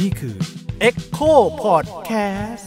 [0.00, 0.36] นี่คือ
[0.88, 2.66] Echo Podcast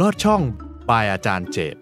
[0.00, 0.42] ลอดช่อง
[0.88, 1.76] ปายอาจารย์เจต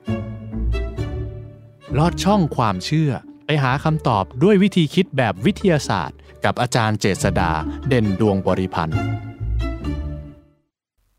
[1.98, 3.11] ลอดช่องความเชื่อ
[3.46, 7.51] ไปหาคำตอบด้วยวิธีคิดแบบวิทยาศาสตร์ กับอาจารย์เจษดา
[7.89, 8.98] เด่นดวงบริพันธ์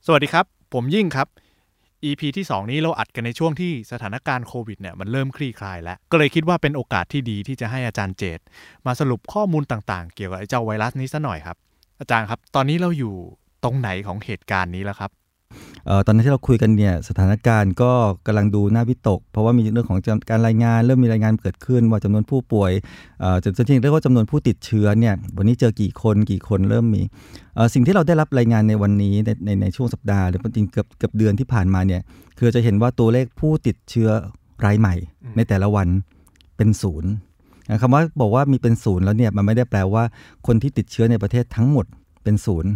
[0.05, 1.27] สวัสดีครับ ผมยิ่งครับ
[2.03, 8.39] EP ที่ 2 นี้เราอัดกันในช่วงที่สถานการณ์โควิดเนี่ยมันเริ่มคลี่คลายแล้ว ก็เลยคิดว่าเป็นโอกาสที่ดีที่จะให้อาจารย์เจต
[8.85, 11.57] มาสรุปข้อมูลต่างๆ เกี่ยวกับเจ้าไวรัสนี้ซะหน่อยครับ
[11.99, 13.13] อาจารย์ครับ ตอนนี้เราอยู่
[13.63, 15.11] ตรงไหนของเหตุการณ์นี้แล้วครับ
[16.05, 17.91] ตอนนั้นที่เราคุยกันเนี่ยสถานการณ์ก็
[18.27, 22.71] กำลังดูน่าวิตก เพราะว่ามีเรื่องของการรายงาน เริ่มมีรายงานเกิดขึ้น ว่าจำนวนผู้ป่วย
[23.21, 27.01] เอ่อจนจริงๆเรียกว่าจำนวนผู้ติดเชื้อเนี่ยวันนี้เจอกี่คนกี่คนเริ่มมี
[27.55, 32.01] เอ่อสิ่งที่เราได้รับรายงานในวันนี้ในในในช่วงสัปดาห์หรือจริงๆเกือบเกือบเดือนที่ผ่านมาเนี่ย
[32.37, 34.09] คือจะเห็นว่าตัวเลขผู้ติดเชื้อ
[34.65, 34.95] รายใหม่
[35.35, 35.87] ในแต่ละวัน
[36.57, 37.11] เป็นศูนย์
[37.69, 40.03] นะคำว่าบอกว่ามีเป็นศูนย์แล้วเนี่ยมันไม่ได้แปลว่า
[40.47, 41.85] คนที่ติดเชื้อในประเทศทั้งหมด
[42.27, 42.71] เป็นศูนย์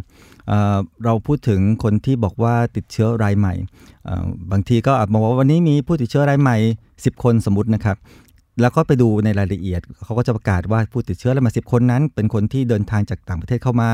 [0.48, 3.54] เอ่อเราพูดถึงคนที่บอกว่าติดเชื้อรายใหม่
[4.06, 6.58] เอ่อบางทีก็อาจบอกว่าวันนี้มีผู้ติดเชื้อรายใหม่
[6.96, 7.98] 10 คนสมมตินะครับ
[8.62, 13.90] แล้วก็ไปดูในรายละเอียด เขาก็จะประกาศว่าผู้ติดเชื้อรายใหม่10 คนนั้น เป็นคนที่เดินทางจากต่างประเทศเข้ามา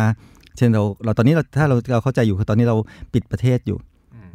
[0.58, 2.75] เช่นเราเราตอนนี้เราถ้าเราเราเข้าใจอยู่คือตอนนี้เรา
[3.13, 3.78] ปิดประเทศอยู่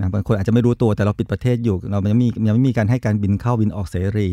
[0.00, 4.28] นะบางคนอาจจะไม่รู้ตัวแต่เราปิดประเทศอยู่ เรายังมียังไม่มีการให้การบินเข้าบินออกเสรี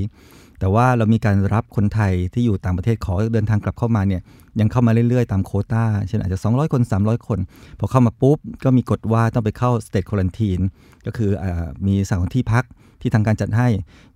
[0.59, 4.21] แต่ว่าเรามีการรับคนไทยที่อยู่ต่างประเทศขอเดินทางกลับเข้ามาเนี่ย
[4.59, 7.39] ยังเข้ามาเรื่อยๆ ตามโควต้า เช่นอาจจะ 200 คน 300 คน
[7.79, 10.63] พอเข้ามาปุ๊บ ก็มีกฎว่าต้องไปเข้า state quarantine
[11.05, 11.45] ก็คืออ
[11.88, 12.63] มีสถานที่พัก
[13.01, 13.67] ที่ทางการจัดให้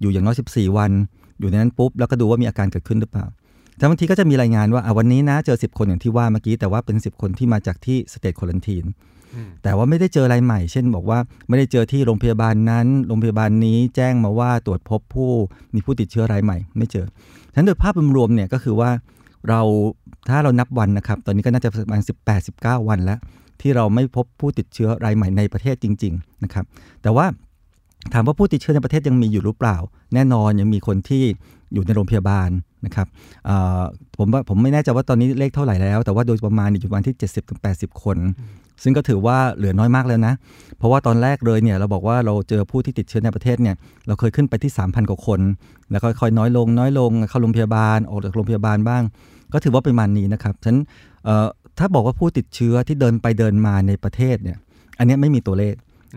[0.02, 0.92] อยู่อย่างน้อย 14 วัน
[1.40, 3.26] อยู่ในนั้นปุ๊บ แล้วก็ดูว่ามีอาการเกิดขึ้นหรือเปล่า
[3.78, 8.88] แต่บางทีก็จะมีรายงานว่าวันนี้นะเจอ 10 คนอย่างที่ว่าเมื่อกี้แต่ว่าเป็น 10 คนที่มาจากที่ state quarantine
[9.64, 15.32] แต่ว่าไม่ได้เจอรายใหม่ เช่นบอกว่าไม่ได้เจอที่โรงพยาบาลนั้น โรงพยาบาลนี้แจ้งมาว่าตรวจพบผู้
[15.74, 17.06] มีผู้ติดเชื้อรายใหม่ ไม่เจอ
[17.52, 18.90] ฉะนั้นโดยภาพรวมเนี่ยก็คือว่า
[19.50, 19.62] เรา
[20.30, 22.02] ถ้าเรานับวันนะครับ ตอนนี้ก็น่าจะประมาณ
[22.46, 23.20] 18-19 วันแล้ว
[23.62, 26.66] ที่เราไม่พบผู้ติดเชื้อรายใหม่ในประเทศจริง ๆ นะครับ
[27.04, 27.26] แต่ว่า
[28.14, 29.78] ถามว่าผู้ติดเชื้อในประเทศยังมีอยู่หรือเปล่า
[30.14, 31.24] แน่นอนยังมีคนที่
[31.74, 32.50] อยู่ในโรงพยาบาล
[32.86, 33.08] นะครับ
[34.18, 37.16] ผมว่าผมไม่แน่ใจว่าตอนนี้เลขเท่าไหร่แล้ว แต่ว่าโดยประมาณอยู่ประมาณที่
[37.60, 38.18] 70-80 คน
[38.84, 40.34] ซึ่งก็ถือว่าเหลือน้อยมากแล้วนะ
[40.78, 43.76] เพราะว่าตอนแรกเลยเนี่ยเราบอกว่าเราเจอผู้ที่ติดเชื้อในประเทศเนี่ย
[44.08, 45.40] เราเคยขึ้นไปที่ 3,000 กว่าคน
[45.92, 49.04] แล้วก็ค่อยๆน้อยลง น้อยลงเข้าโรงพยาบาลออกจากโรงพยาบาลบ้าง
[49.54, 50.80] ก็ถือว่าประมาณนี้นะครับฉะนั้น
[51.26, 51.48] เอ่อ
[51.80, 54.58] ถ้าบอกว่าผู้ติดเชื้อที่เดินไปเดินมาในประเทศเนี่ย
[54.98, 55.76] อันเนี้ยไม่มีตัวเลข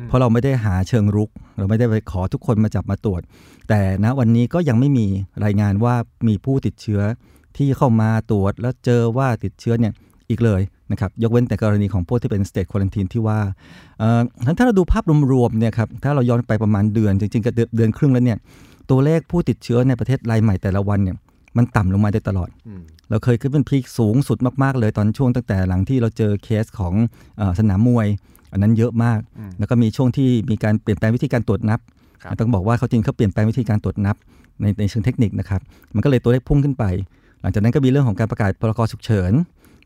[0.08, 3.22] เพราะเราไม่ได้หาเชิงรุก เราไม่ได้ไปขอทุกคนมาจับมาตรวจ
[3.68, 5.06] แต่ณวันนี้ก็ยังไม่มี
[5.44, 5.94] รายงานว่า
[6.28, 7.00] มีผู้ติดเชื้อ
[7.56, 9.92] ที่เข้ามาตรวจแล้วเจอว่าติดเชื้อเนี่ย
[10.30, 10.60] อีกเลย
[10.92, 13.38] นะครับยกเว้นแต่กรณีของพวกที่เป็น state quarantine ที่ว่า
[13.98, 14.20] เอ่อ
[14.58, 18.38] ถ้าเราดูภาพรวมๆเนี่ยครับถ้าเราย้อนไปประมาณเดือนจริงๆก็เดือนเดือนครึ่งแล้วเนี่ย
[18.90, 21.16] ตัวเลขผู้ติดเชื้อในประเทศรายใหม่แต่ละวันเนี่ย
[21.56, 22.48] มันต่ำลงมาโดยตลอด
[23.10, 26.94] เราเคยขึ้นเป็นพีคสูงสุดมากๆ เลยตอนช่วงตั้งแต่หลังที่เราเจอเคสของ
[27.36, 28.06] เออสนามมวย
[28.52, 29.20] อันนั้นเยอะมาก
[29.58, 31.80] แล้วก็มีช่วงที่มีการเปลี่ยนแปลงวิธีการตรวจนับ
[32.22, 34.16] ครับ ต้องบอกว่าเขาจริงเขาเปลี่ยนแปลงวิธีการตรวจนับ
[34.60, 35.60] ในในเชิงเทคนิคนะครับ
[35.94, 36.84] มันก็เลยตัวเลขพุ่งขึ้นไป
[37.40, 39.32] หลังจากนั้นก็มีเรื่องของการประกาศพรกฉุกเฉิน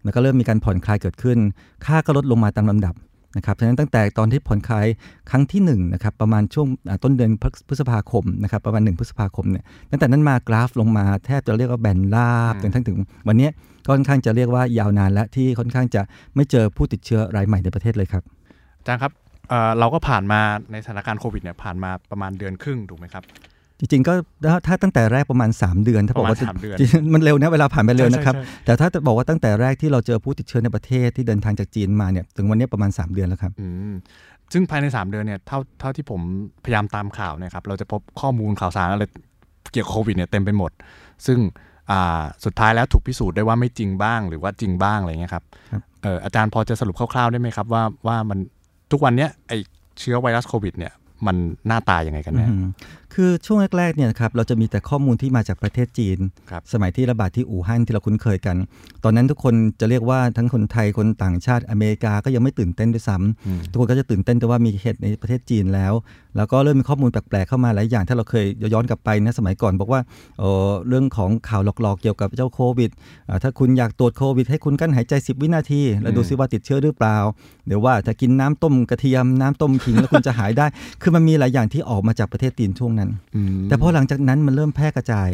[0.04, 1.38] แล้วก็เริ่มมีการผ่อนคลายเกิดขึ้น
[1.86, 2.94] ค่าก็ลดลงมาตามลำดับ
[3.36, 4.86] นะครับฉะนั้นตั้งแต่ตอนที่ผ่อนคลาย
[5.30, 13.52] ครั้งที่1นะครับประมาณช่วงอ่าต้นเดือนพฤพฤษภาคมนะครับประมาณ 1 พฤษภาคมเนี่ยตั้งแต่นั้นมากราฟลงมาแทบจะเรียกว่าแบนราบจนทั้งถึง วันเนี้ย
[13.86, 16.02] ก็ค่อนข้างจะเรียกว่ายาวนานและที่ค่อนข้างจะ
[16.34, 18.22] ไม่เจอผู้ติดเชื้อรายใหม่ในประเทศเลยครับ
[18.78, 19.12] อาจารย์ครับ
[19.48, 20.40] เอ่อเราก็ผ่านมา
[20.72, 23.24] ในสถานการณ์โควิดเนี่ยผ่านมาประมาณเดือนครึ่งถูกไหมครับ
[23.80, 24.12] จริงๆก็
[24.48, 33.92] ถ้าถ้าตั้งแต่แรกประมาณ 3 เดือน ถ้าบอกว่าประมาณสามเดือนจริงๆมันเร็วนะเวลาผ่านไปเร็วนะครับใช่ใช่ใช่แต่ถ้าบอกว่าตั้งแต่แรกที่เราเจอผู้ติดเชื้อในประเทศที่เดินทางจากจีนมาเนี่ยถึงวันนี้ประมาณ 3 เดือนแล้วครับอืม
[34.52, 36.20] ซึ่งภายใน 3 เดือนเนี่ยเท่าเท่าที่ผม
[36.64, 39.04] พยายามตามข่าวเนะครับเราจะพบข้อมูลข่าวสารอะไร
[39.72, 40.70] เกี่ยวกับโควิดเนี่ยเต็มไปหมด
[41.26, 41.38] ซึ่ง
[41.90, 48.38] อ่าสุดท้ายแล้วถูกพิสูจน์ได้ว่าไม่จริงบ้างหรือว่าจริงบ้างอะไรเงี้ยครับครับเอออาจารย์พอจะสรุปคร่าวๆได้ไหมครับว่าว่ามัน
[48.92, 49.52] ทุกวันเนี้ยไอ
[49.98, 50.92] เชื้อไวรัสโควิดเนี่ย
[51.26, 51.36] มัน
[51.66, 52.66] หน้าตายังไงกันแน่อืม
[53.22, 56.18] คือช่วงแรกๆเนี่ยนะครับเราจะมีแต่ข้อมูลที่มาจากประเทศจีน
[56.50, 58.56] ครับสมัยที่ระบาดที่อู่ฮั่นที่เราคุ้นเคยกัน
[59.04, 65.92] ตอนนั้นทุกคนจะเรียกว่าทั้งคนไทยคนต่างชาติอเมริกาก็ยังไม่ตื่นเต้นด้วยซ้ำอืมทุกคนก็จะตื่นเต้นแต่ว่ามีเหตุในประเทศจีนแล้ว
[66.36, 70.00] แล้วก็เริ่มมีข้อมูลแปลกๆเข้ามาหลายอย่างถ้าเราเคยย้อนกลับไปนะสมัยก่อน บอกว่า
[70.38, 72.90] เออเรื่องของข่าวหลอกๆเกี่ยวกับเจ้าโควิด
[73.28, 77.16] อ่าถ้าคุณอยากตรวจโควิด ให้คุณกั้นหายใจ 10 วินาที แล้วดูซิว่าติดเชื้อหรือเปล่า
[77.66, 80.66] หรือว่าถ้ากินน้ำต้มกระเทียมน้ำต้มขิงแล้วคุณจะหายได้
[81.02, 83.09] คือมันมีหลายอย่างที่ออกมาจากประเทศจีนช่วงนั้นอืม
[83.68, 85.30] แต่พอหลังจากนั้นมันเริ่มแพร่กระจาย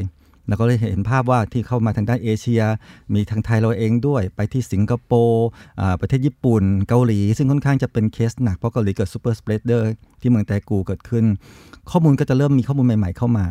[0.48, 2.62] แล้วก็เลยเห็นภาพว่าที่เข้ามาทางด้านเอเชีย
[3.14, 5.46] มีทางไทยเราเองด้วย ไปที่สิงคโปร์
[5.80, 9.90] อ่าประเทศญี่ปุ่น เกาหลี ซึ่งค่อนข้างจะเป็นเคสหนัก เพราะเกาหลีเกิด super spreader
[10.20, 11.24] ที่เมืองแตกูเกิดขึ้น
[11.90, 13.46] ข้อมูลก็จะเริ่มมีข้อมูลใหม่ ๆเข้ามา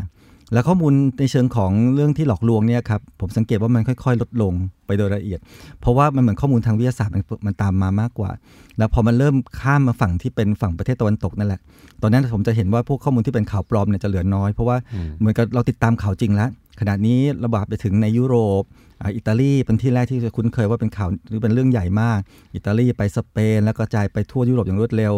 [0.54, 4.54] แล้วข้อมูลในเชิงของเรื่องที่หลอกลวงเนี่ยครับผมสังเกตว่ามันค่อย ๆ ลดลง
[4.86, 5.40] ไปโดยละเอียด
[5.82, 8.32] เพราะว่ามันเหมือนข้อมูลทางวิทยาศาสตร์มันมันตามมามากกว่า
[8.78, 11.60] แล้วพอมันเริ่มข้ามมาฝั่งที่เป็นฝั่งประเทศตะวันตกนั่นแหละ
[12.02, 14.78] ตอนนั้นผมจะเห็นว่าพวกข้อมูลที่เป็นข่าวปลอมเนี่ยจะเหลือน้อย เพราะว่า
[15.20, 16.50] เหมือนกับเราติดตามข่าวจริงแล้ว
[16.80, 18.64] ขณะนี้ระบาดไปถึงในยุโรป
[19.02, 22.20] อ่าอิตาลีเป็นที่แรกที่จะคุ้นเคยว่าเป็นข่าวหรือเป็นเรื่องใหญ่มาก
[22.56, 25.14] อิตาลีไปสเปน แล้วก็กระจายไปทั่วยุโรปอย่างรวดเร็ว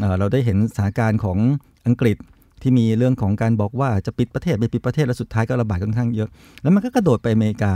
[0.00, 1.38] เอ่อเราได้เห็นสถานการณ์ของ
[1.86, 2.16] อังกฤษ
[2.62, 6.28] ที่มีเรื่องของการบอกว่าจะปิดประเทศไปปิดประเทศแล้วสุดท้ายก็ระบาดค่อนข้างเยอะ
[6.62, 7.72] แล้วมันก็กระโดดไปอเมริกา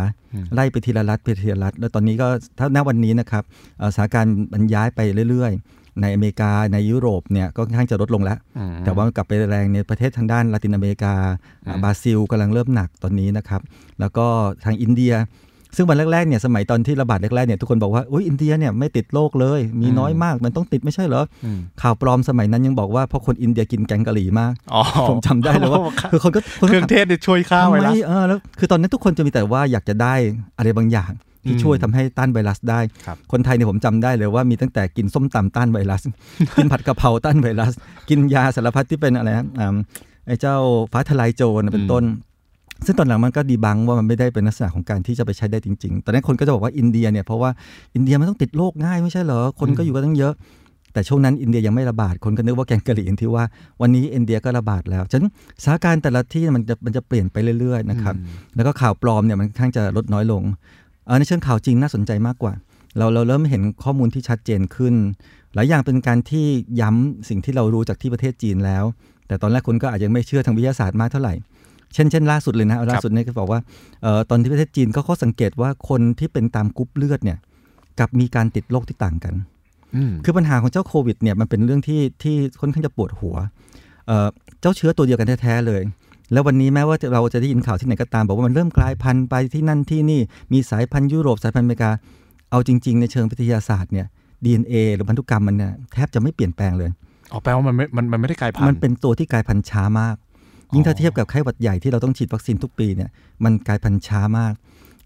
[0.54, 2.28] ไล่ไปทีละรัฐไปทีละรัฐ แล้วตอนนี้ก็
[2.58, 3.42] ถ้าณวันนี้นะครับ
[3.78, 5.00] เอ่อสถานการณ์มันย้ายไป
[5.30, 8.38] เรื่อยๆ ในอเมริกาในยุโรปเนี่ยก็ค่อนข้างจะลดลงแล้ว
[8.84, 11.14] แต่ว่ากลับไปแรงในประเทศทางด้านลาตินอเมริกา
[11.66, 13.60] อ่าบราซิลกำลังเริ่มหนักตอนนี้นะครับ
[14.00, 14.26] แล้วก็
[14.64, 15.14] ทางอินเดีย
[15.76, 21.46] ซึ่งวันแรกๆเนี่ยสมัยตอนที่ระบาดแรกๆเนี่ยทุกคนบอกว่าอุ้ยอินเดียเนี่ยไม่ติดโรคเลย มีน้อยมากมันต้องติดไม่ใช่เหรออ
[21.82, 25.80] ข่าวปลอมสมัยนั้นยังบอกว่าเพราะคนอินเดียกินแกงกะหรี่มากอ๋อผมจำได้เลยว่า
[26.12, 30.14] คือคนก็คนเคก็รื่องเทศเนี่ยช่วยฆ่าทำไวไมรัสเออแล้วคือตอนนั้นทุกคนจะมีแต่ว่าอยากจะได้
[30.58, 31.10] อะไรบางอย่าง
[31.46, 36.02] ที่อืมช่วยทำให้ต้านไวรัสได้ครับคนไทยเนี่ยผมจำได้เลยว่ามีตั้งแต่กินส้มตำต้านไวรัส
[36.56, 37.72] กินผัดกะเพราต้านไวรัส
[38.08, 39.76] กินยาสารพัดที่เป็นอะไรนะอ่า
[40.26, 40.56] ไอ้เจ้า
[40.92, 42.04] ฟ้าทลายโจรนะเป็นต้น
[42.86, 47.50] ซึ่งตอนหลังมันก็ดีบังว่ามันไม่ได้เป็นลักษณะของการที่จะไปใช้ได้จริง ๆ ตอนนั้นคนก็จะบอกว่าอินเดียเนี่ยเพราะว่า
[47.94, 50.34] อินเดียมันต้องติดโรคง่ายไม่ใช่เหรอ คนก็อยู่กันตั้งเยอะ
[50.92, 53.44] แต่ช่วงนั้นอินเดียยังไม่ระบาด คนก็นึกว่าแกงกะหรี่อย่างที่ว่า
[53.80, 55.30] วันนี้อินเดียก็ระบาดแล้ว ฉะนั้น
[55.62, 58.14] สถานการณ์แต่ละที่มันจะมันจะเปลี่ยนไปเรื่อยๆนะครับ
[58.56, 60.42] แล้วก็ข่าวปลอมเนี่ยมันค่อนข้างจะลดน้อยลง
[61.06, 62.52] เออในเชิงข่าวจริงน่าสนใจมากกว่า
[62.98, 64.94] เราเราเริ่มเห็นข้อมูลที่ชัดเจนขึ้น
[65.54, 66.46] หลายอย่างเป็นการที่
[66.80, 68.84] ย้ำสิ่งที่เรารู้จากที่ประเทศจีนแล้ว
[69.26, 71.34] แต่ตอนแรกคนก็อาจจะไม่เชื่อทางวิทยาศาสตร์มากเท่าไหร่
[71.94, 73.60] เช่นเช่นล่าสุดเลยนะเอาล่าสุดเนี่ยก็บอกว่า
[74.02, 77.38] เอ่อตอนที่ประเทศจีนก็เขาสังเกตว่าคนที่เป็นตามกรุ๊ปเลือดเนี่ย
[77.98, 79.34] กับมีการติดโรคที่ต่างกัน
[79.96, 83.36] อืมคือปัญหาของเจ้าโควิดเนี่ยมันเป็นเรื่องที่ที่ค่อนข้างจะปวดหัว
[84.06, 84.28] เอ่อ
[84.60, 85.82] เจ้าเชื้อตัวเดียวกันแท้ๆเลย
[86.32, 90.20] แล้ววันนี้แม้ว่าเราจะได้ยินข่าวที่ไหนก็ตาม บอกว่ามันเริ่มกลายพันธุ์ไปที่นั่นที่นี่
[90.52, 91.90] มีสายพันธุ์ยุโรปสายพันธุ์อเมริกา
[92.50, 94.06] เอาจริง ๆ ในเชิงวิทยาศาสตร์เนี่ย
[94.44, 96.90] DNA หรือพันธุกรรมมันเนี่ยแทบจะไม่เปลี่ยนแปลงเลย
[97.32, 100.16] อ๋อแปลว่ามันไม่มันมันไม่ได้กลายพันธุ์มันเป็นตัวที่กลายพันธุ์ช้ามาก
[100.74, 103.10] ยิ่งถ้าเทียบกับไข้หวัดใหญ่ที่เราต้องฉีดวัคซีนทุกปีเนี่ย
[103.44, 104.52] มันกลายพันธุ์ช้ามาก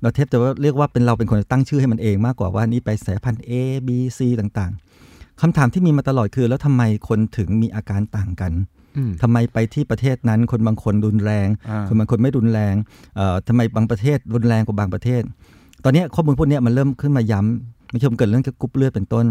[0.03, 3.53] เราเทียบจะว่าเรียกว่าเป็นเราเป็นคนตั้งชื่อให้มันเองมากกว่าว่านี่ไปสายพันธุ์ A
[3.87, 3.89] B
[4.19, 8.53] C ต่างๆคำถามที่มีมาตลอดคือ แล้วทำไมคนถึงมีอาการต่างกัน
[8.97, 12.75] อืมทำไมไปที่ประเทศนั้นคนบางคนรุนแรงอ่าคนบางคนไม่รุนแรง
[13.17, 15.23] เอ่อทำไมบางประเทศรุนแรงกว่าบางประเทศ
[15.85, 19.27] ตอนเนี้ยข้อมูลพวกเนี้ยมันเริ่มขึ้นมาย้ำไม่ใช่ผมเกิดเรื่องกรุ๊ปเลือดเป็นต้น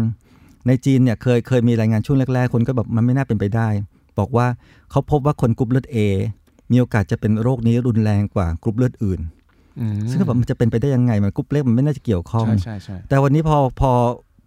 [0.66, 3.68] ในจีนเนี่ยเคยเคยมีรายงานช่วงแรกๆ คนก็แบบมันไม่น่าเป็นไปได้
[4.20, 4.46] บอกว่า
[4.90, 5.96] เขาพบว่าคนกรุ๊ปเลือด A
[6.70, 9.20] มีโอกาสจะเป็นโรคนี้รุนแรงกว่ากรุ๊ปเลือดอื่น
[9.80, 13.92] อืมซึ่งก็แบบมันจะเป็นไปได้ยังไงมันกรุ๊ปเลือดมันไม่น่าจะเกี่ยวข้องใช่ใช่ใช่แต่วันนี้พอพอ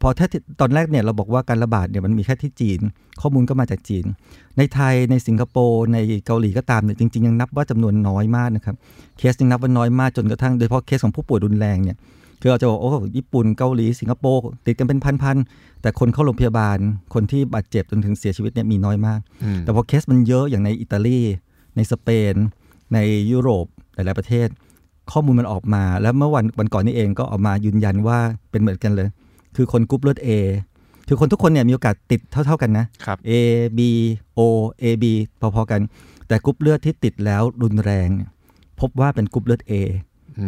[0.01, 2.79] พอถ้าที่ตอนแรกเนี่ยเราบอกว่าการระบาดเนี่ยมันมีแค่ที่จีน
[3.21, 4.06] ข้อมูลก็มาจากจีน
[4.57, 8.75] ในไทยในสิงคโปร์ในเกาหลีก็ตามเนี่ยจริง ๆ ยังนับว่าจำนวนน้อยมากนะครับ
[9.17, 11.97] เคสยังนับว่าน้อยมากจนกระทั่งโดยเฉพาะเคสของผู้ป่วยรุนแรงเนี่ย
[12.41, 16.77] คือเราจะบอกโอ้ญี่ปุ่นเกาหลีสิงคโปร์ติดกันเป็นพันๆแต่คนเข้าโรงพยาบาล
[17.13, 21.19] คนที่บาดเจ็บจนถึงเสียชีวิตเนี่ยมีน้อยมากอืมแต่พอเคสมันเยอะอย่างในอิตาลี
[21.75, 22.33] ในสเปน
[22.93, 22.97] ใน
[23.31, 24.47] ยุโรปหลายๆประเทศ
[25.11, 28.19] ข้อมูลมันออกมา แล้วเมื่อวันวันก่อนนี้เองก็ออกมายืนยันว่า
[28.51, 29.07] เป็นเหมือนกันเลย
[29.55, 30.29] คือคนกรุ๊ปเลือด A
[31.07, 33.31] คือคนทุกคนเนี่ยมีโอกาสติดเท่า ๆกันนะครับ A
[33.77, 33.79] B
[34.38, 34.39] O
[34.83, 35.05] A B
[35.55, 35.81] พอๆกัน
[36.27, 38.29] แต่กรุ๊ปเลือดที่ติดแล้วรุนแรงเนี่ย
[38.79, 39.74] พบว่าเป็นกรุ๊ปเลือด A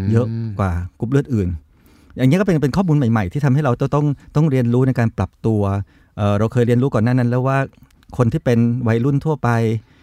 [0.03, 0.27] มเยอะ
[0.59, 1.49] กว่ากรุ๊ปเลือดอื่น
[2.17, 4.05] อย่างเนี้ยก็เป็นเป็นข้อมูลใหม่ ๆ ที่ทำให้เราต้องต้อง
[4.35, 5.61] ต้องเรียนรู้ในการปรับตัว
[6.17, 7.57] เอ่อเราเคยเรียนรู้ก่อนหน้านั้น แล้วว่า
[8.17, 9.49] คนที่เป็นวัยรุ่นทั่วไป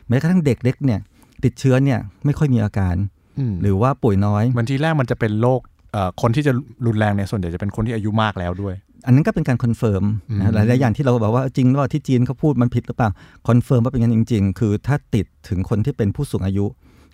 [0.08, 1.00] แม้กระทั่งเด็กเล็กเนี่ย
[1.44, 2.96] ติดเชื้อเนี่ยไม่ค่อยมีอาการ
[3.38, 5.60] อืมหรือว่าป่วยน้อยมันทีแรกมันจะเป็นโรค
[5.92, 6.52] เอ่อคนที่จะ
[6.86, 8.74] รุนแรงเนี่ยส่วนใหญ่จะเป็นคนที่อายุมากแล้วด้วย
[9.06, 13.10] อันนั้นก็เป็นการ confirm อืมนะหลายๆอย่างที่เราบอกว่าจริงหรือเปล่าที่จีนเขาพูดมันผิดหรือเปล่า
[13.48, 16.66] confirm ว่าเป็นงั้นจริง ๆ คือถ้าติดถึงคนที่เป็นผู้สูงอายุ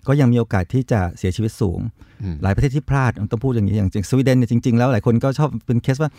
[0.07, 1.79] ก็ยังมีโอกาสที่จะเสียชีวิตสูง
[2.23, 6.11] อืมหลายประเทศที่พลาดต้องพูดอย่างนี้อย่างจริงสวีเดนเนี่ยจริงๆแล้วหลายคนก็ชอบเป็นเคสว่า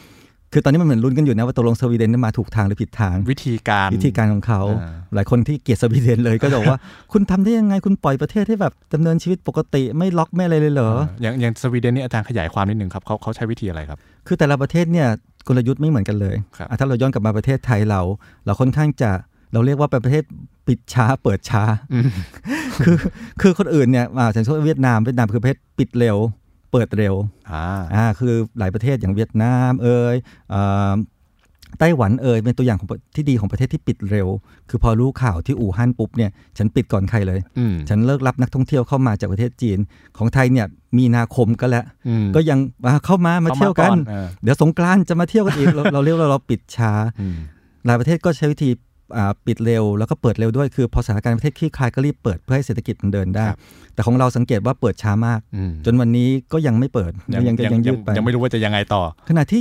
[0.52, 6.78] คือตอนนี้มันเหมือนลุ้นกันอยู่นะว่าตกลงสวีเดนนั้นมาถูกทางหรือผิดทาง วิธีการวิธีการของเขาอ่าหลายคนที่เกลียดสวีเดนเลยก็จะบอกว่า
[7.12, 10.90] คุณทำได้ยังไงคุณปล่อยประเทศให้แบบดำเนินชีวิตปกติไม่ล็อกไม่อะไรเลยเหรอ
[11.22, 15.08] อย่างอย่างสวีเดนนี่อาจารย์ขยายความนิดนึงครับเขาเขาใช้วิธีอะไรครับคือแต่ละประเทศเนี่ย
[15.48, 18.00] กลยุทธ์ไม่เหมือนกันเลยครับอะถ้าเราย้อนกลับมาประเทศไทยเรา
[18.46, 19.10] เราค่อนข้างจะ
[19.52, 20.24] เราเรียกว่าเป็นประเทศ
[20.66, 21.62] ปิดช้าเปิดช้า
[21.92, 22.04] อืม
[22.84, 22.96] คือ
[23.42, 26.16] คือคนอื่นเนี่ยอ่าอย่างเช่นเวียดนามเวียดนามคือประเทศปิดเร็ว
[26.72, 27.14] เปิดเร็ว
[27.50, 27.64] อ่า
[27.94, 30.16] อ่าคือหลายประเทศอย่างเวียดนามเอ่ย
[30.52, 30.94] อ่า
[31.80, 34.28] ไต้หวันเอ่ยเป็นตัวอย่างของที่ดีของประเทศที่ปิดเร็ว
[34.70, 39.78] คือพอรู้ข่าวที่อู่ฮั่นปุ๊บเนี่ยฉันปิดก่อนใครเลยอืมฉันเลิกรับนักท่องเที่ยวเข้ามาจากประเทศจีน
[40.16, 40.66] ของไทยเนี่ย
[40.98, 47.36] มีนาคมก็แล้วอืมก็ยังอ่าเข้ามามาเที่ยวกันเออเดี๋ยวสงกรานต์จะมาเที่ยวกันอีกเราเราเรียกว่าเราปิดช้าอืม
[47.86, 48.87] หลายประเทศก็ใช้วิธีอ่า
[49.46, 53.58] ปิดเร็วแล้วก็เปิดเร็วด้วยคือพอสถานการณ์ประเทศคลี่คลายก็รีบเปิดเพื่อให้เศรษฐกิจมันเดินได้ครับ
[53.94, 59.60] แต่ของเราสังเกตว่าเปิดช้ามากอืมจนวันนี้ก็ยังไม่เปิดยังยังยังยืดไปยังไม่รู้ว่าจะยังไงต่อ ขณะที่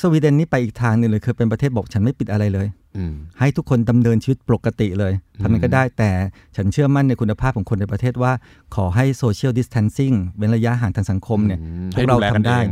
[0.00, 6.10] สวีเดนนี่ไปอีกทางหนึงเลยคือเป็นประเทศบอกฉันไม่ปิดอะไรเลยอืมให้ทุกคนดำเนินชีวิตปกติเลยอืมทำมันก็ได้แต่
[6.56, 8.32] ฉันเชื่อมั่นในคุณภาพของคนในประเทศว่า
[8.74, 12.70] ขอให้โซเชียลดิส a ทนซิ่งเว้นระยะห่างทางสังคมเนี่ยอืพวกเราให้แลทำได้เอง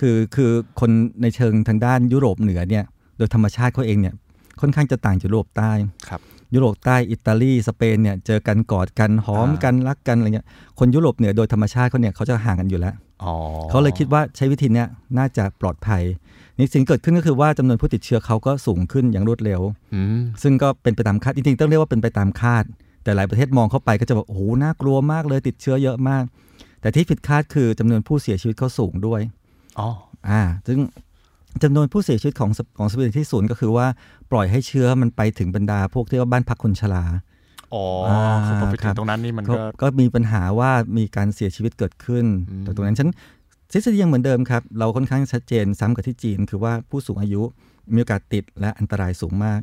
[0.00, 0.90] คือคือคน
[1.22, 2.84] ในเชิงทางด้านยุโรปเหนือเนี่ย
[3.18, 4.14] โดยธรรมชาติเขาเองเนี่ย
[4.60, 5.72] ค่อนข้างจะต่างจากยุโรปใต้
[6.08, 6.20] ครับ
[6.54, 10.46] ยุโรปใต้อิตาลีสเปนเนี่ยเจอกันกอดกันหอมอ่ากันรักกันอะไรเงี้ย
[10.78, 12.94] คนยุโรปเหนือโดยธรรมชาติเขาเนี่ยเขาจะห่างกันอยู่แล้ว
[13.24, 13.34] อ๋อ
[13.70, 14.86] เขาเลยคิดว่าใช้วิธีเนี้ย
[15.18, 16.02] น่าจะปลอดภัย
[16.58, 19.60] นี่สิ่งที่เกิดขึ้นก็คือว่าจำนวนผู้ติดเชื้อเขาก็สูงขึ้นอย่างรวดเร็ว
[19.94, 22.64] อืมซึ่งก็เป็นไปตามคาดจริงๆต้องเรียกว่าเป็นไปตามคาด
[23.04, 26.22] แต่หลายประเทศมองเข้าไปก็จะบอกโอ้โหน่ากลัวมากเลยติดเชื้อเยอะมาก
[26.80, 29.20] แต่ที่ผิดคาดคือจำนวนผู้เสียชีวิตเขาสูงด้วย
[29.78, 29.88] อ๋อ
[30.28, 30.78] อ่า ซึ่ง
[31.62, 33.86] จำนวนผู้เสียชีวิตของสของสวีเดนที่ศูนย์ก็คือว่า
[34.30, 37.04] ปล่อยให้เชื้อมันไปถึงบรรดาพวกที่ว่าบ้านพักคนชรา
[37.74, 43.08] อ๋ออ่าคือพอไปคถึรังบตรงนั้นนี่มันก็ก็ก็มีปัญหาว่ามีการเสียชีวิตเกิดขึ้นอืมแต่ตรงนั้นฉัน
[43.72, 47.42] ทฤษฎียังเหมือนเดิมครับ เราค่อนข้างชัดเจนซ้ำกับที่จีน คือว่าผู้สูงอายุ
[47.94, 49.60] มีโอกาสติดและอันตรายสูงมาก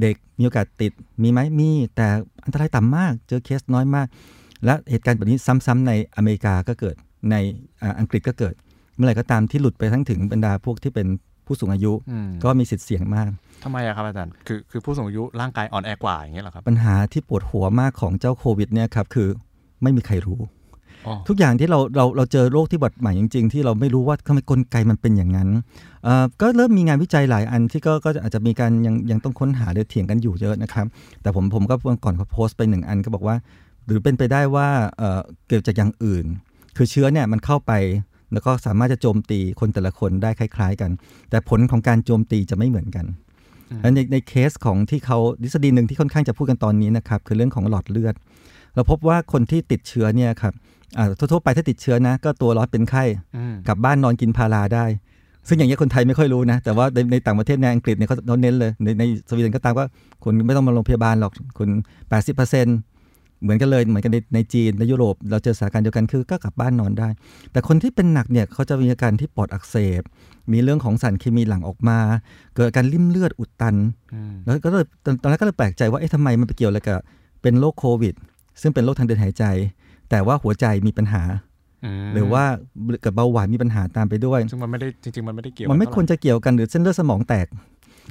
[0.00, 0.92] เด็กมีโอกาสติด
[1.22, 2.08] มีไหมมี แต่
[2.44, 4.06] อันตรายต่ำมาก เจอเคสน้อยมาก
[4.64, 6.96] และเหตุการณ์แบบนี้ซ้ำๆในอเมริกาก็เกิด
[7.30, 7.34] ใน
[7.82, 8.54] อ่าอังกฤษก็เกิด
[8.94, 11.06] เมื่อไหร่ก็ตามที่หลุดไปทั้งถึงบรรดาพวกที่เป็น
[11.46, 13.30] ผู้สูงอายุอืมก็มีสิทธิ์เสี่ยงมาก
[13.64, 19.28] ทำไมอะครับอาจารย์ คือคือผู้สูงอายุร่างกายอ่อนแอกว่าอย่างเงี้ยเหรอครับ ปัญหาที่ปวดหัวมากของเจ้าโควิดเนี่ยครับคือ
[19.82, 20.40] ไม่มีใครรู้
[21.06, 25.48] อ๋อทุกอย่างที่เราเราเราเจอโรคที่บดใหม่จริง ๆ ที่เราไม่รู้ว่าทำไมกลไกมันเป็นอย่างนั้น
[26.04, 30.86] เอ่อก็เริ่มมีงานวิจัยหลายอันที่ก็ก็อาจจะมีการยังยังต้องค้นหาหรือเถียงกันอยู่เยอะนะครับ
[31.22, 33.36] แต่ผมผมก็วันก่อนเขาโพสต์ไปหนึ่งอันก็บอกว่า
[33.86, 36.24] หรือเป็นไปได้ว่าเอ่อเกิดจากอย่างอื่น
[36.76, 37.72] คือเชื้อเนี่ยมันเข้าไป
[38.32, 40.90] แล้วก็สามารถจะโจมตีคนแต่ละคนได้คล้าย ๆ กัน
[41.30, 43.06] แต่ผลของการโจมตีจะไม่เหมือนกัน
[43.82, 48.14] และในในเคสของที่เขาทฤษฎีหนึ่งที่ค่อนข้างจะพูดกันตอนนี้นะครับคือเรื่องของหลอดเลือด
[48.74, 50.52] เราพบว่าคนที่ติดเชื้อเนี่ยครับ
[50.98, 53.04] อ่าทั่วๆไปถ้าติดเชื้อนะ ก็ตัวร้อนเป็นไข้
[53.36, 54.84] อืมกลับบ้านนอนกินพาราได้
[55.48, 59.86] ซึ่งอย่างนี้ยคนไทยไม่ค่อยรู้นะ แต่ว่าในในต่างประเทศในอังกฤษเนี่ยเขาเขาเน้นเลยในในสวีเดนก็ตามว่า
[60.24, 61.68] คุณไม่ต้องมาโรงพยาบาลหรอกคุณ
[62.34, 62.93] 80%
[63.44, 67.08] เหมือนกันเลยเหมือนกันในในจีนในยุโรป เราเจอสถานการณ์เดียวกันคือก็กลับบ้านนอนได้
[67.52, 70.02] แต่คนที่เป็นหนักเนี่ยเขาจะมีอาการที่ปอดอักเสบ
[70.52, 71.98] มีเรื่องของสารเคมีหลั่งออกมา
[72.54, 73.76] เกิดอาการริ่มเลือดอุดตัน
[74.14, 76.98] อืมแล้วก็เลยตอนตอนแรกก็เลยแปลกใจว่าเอ๊ะทำไมมันไปเกี่ยวอะไรกับ
[77.42, 78.14] เป็นโรคโควิด
[78.60, 79.44] ซึ่งเป็นโรคทางเดินหายใจ
[80.10, 81.22] แต่ว่าหัวใจมีปัญหา
[82.06, 82.44] มหรือว่า
[83.04, 87.46] กับเบาหวานมีปัญหาตามไปด้วยซึ่งมันไม่ได้จริงๆมันไม่ได้เกี่ยวมันไม่เท่าควรไหจะเกี่ยวกันหรือเส้นเลือดสมองแตก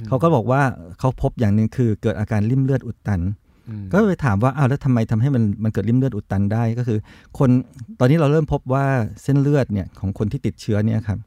[0.08, 0.62] เขาก็บอกว่า
[0.98, 3.43] เขาพบอย่างหนึ่งคือเกิดอาการริ่มเลือดอุดตันอืม
[3.92, 6.98] ก็ไปถามว่าอ้าวแล้วทำไมทำให้มันมันเกิดริ่มเลือดอุดตันได้ก็คือ
[7.38, 7.50] คน
[7.98, 8.84] ตอนนี้เราเริ่มพบว่า
[9.22, 11.18] เส้นเลือดเนี่ยของคนที่ติดเชื้อเนี่ยครับ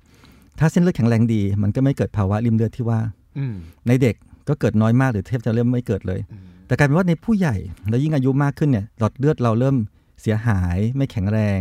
[0.60, 3.00] ถ้าเส้นเลือดแข็งแรงดี มันก็ไม่เกิดภาวะริ่มเลือดที่ว่า
[3.38, 3.56] อืม
[3.88, 4.15] ในเด็ก
[4.48, 6.20] ก็เกิดน้อยมากหรือแทบจะเริ่มไม่เกิดเลย
[6.67, 7.56] แต่กลายเป็นว่าในผู้ใหญ่
[7.89, 9.75] แล้วยิ่งอายุมากขึ้นเนี่ยหลอดเลือดเราเริ่ม
[10.22, 11.60] เสียหายไม่แข็งแรง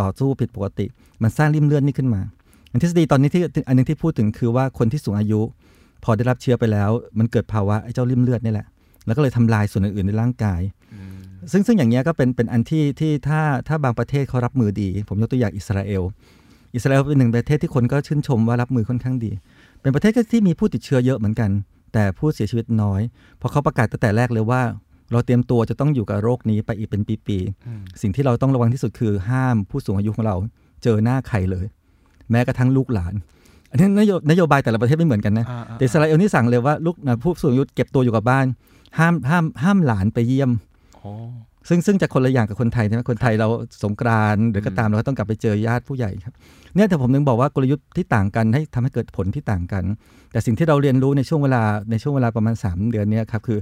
[0.00, 0.86] ต่อสู้ผิดปกติ
[1.22, 2.20] มันสร้างริ่มเลือดนี่ขึ้นมา
[2.72, 5.40] อันทฤษฎีตอนนี้ที่อันหนึงที่พูดถึงคือว่าคนที่สูงอายุ
[6.04, 8.66] พอได้รับเชื้อไปแล้ว มันเกิดภาวะไอ้เจ้าริ่มเลือดนี่แหละ
[9.06, 10.60] แล้วก็เลยทำลายส่วนอื่นๆในร่างกาย
[10.94, 11.14] อืม
[11.52, 16.02] ซึ่งซึ่งอย่างเงี้ยก็เป็นเป็นอันที่ที่ถ้าถ้าบางประเทศเขารับมือดี ผมยกตัวอย่างอิสราเอล
[16.74, 19.32] อิสราเอลเป็นหนึ่งประเทศที่คนก็ชื่นชมว่ารับมือค่อนข้างดี
[19.80, 21.50] เป็นประเทศที่มีผู้ติดเชื้อเยอะเหมือนกัน
[21.92, 23.00] แต่ผู้เสียชีวิตน้อย
[23.38, 24.62] เพราะเขาประกาศตั้งแต่แรกเลยว่า
[25.12, 30.36] เราเตรียมตัวจะต้องอยู่กับโรคนี้ไปอีกเป็นปีอืมๆสิ่งที่เราต้องระวังที่สุดคือห้ามผู้สูงอายุของเรา
[30.82, 31.66] เจอหน้าใครเลย
[32.30, 33.14] แม้กระทั่งลูกหลาน
[33.70, 38.46] อันนี้นโยนโยบายแต่ละประเทศไม่เหมือนกันนะอ่าอ่าแต่อิสราเอลนี่สั่งเลยว่าลูกนะผู้สูงอายุเก็บตัวอยู่กับบ้าน
[38.98, 40.50] ห้ามห้ามห้ามหลานไปเยี่ยม
[40.96, 41.12] โอ้
[41.68, 43.48] ซึ่งซึ่งจะคนละอย่างกับคนไทยใช่ไหมคนไทยเรา
[43.84, 46.34] สงกรานต์หรือก็ตามเราก็ต้องกลับไปเจอญาติผู้ใหญ่ครับ
[46.74, 49.84] เนี่ยแต่ผมนึงบอกว่ากลยุทธ์ที่ต่างกันให้ทำให้เกิดผลที่ต่างกัน
[50.32, 53.58] แต่สิ่งที่เราเรียนรู้ในช่วงเวลาในช่วงเวลาประมาณ 3 เดือนเนี้ครับคือ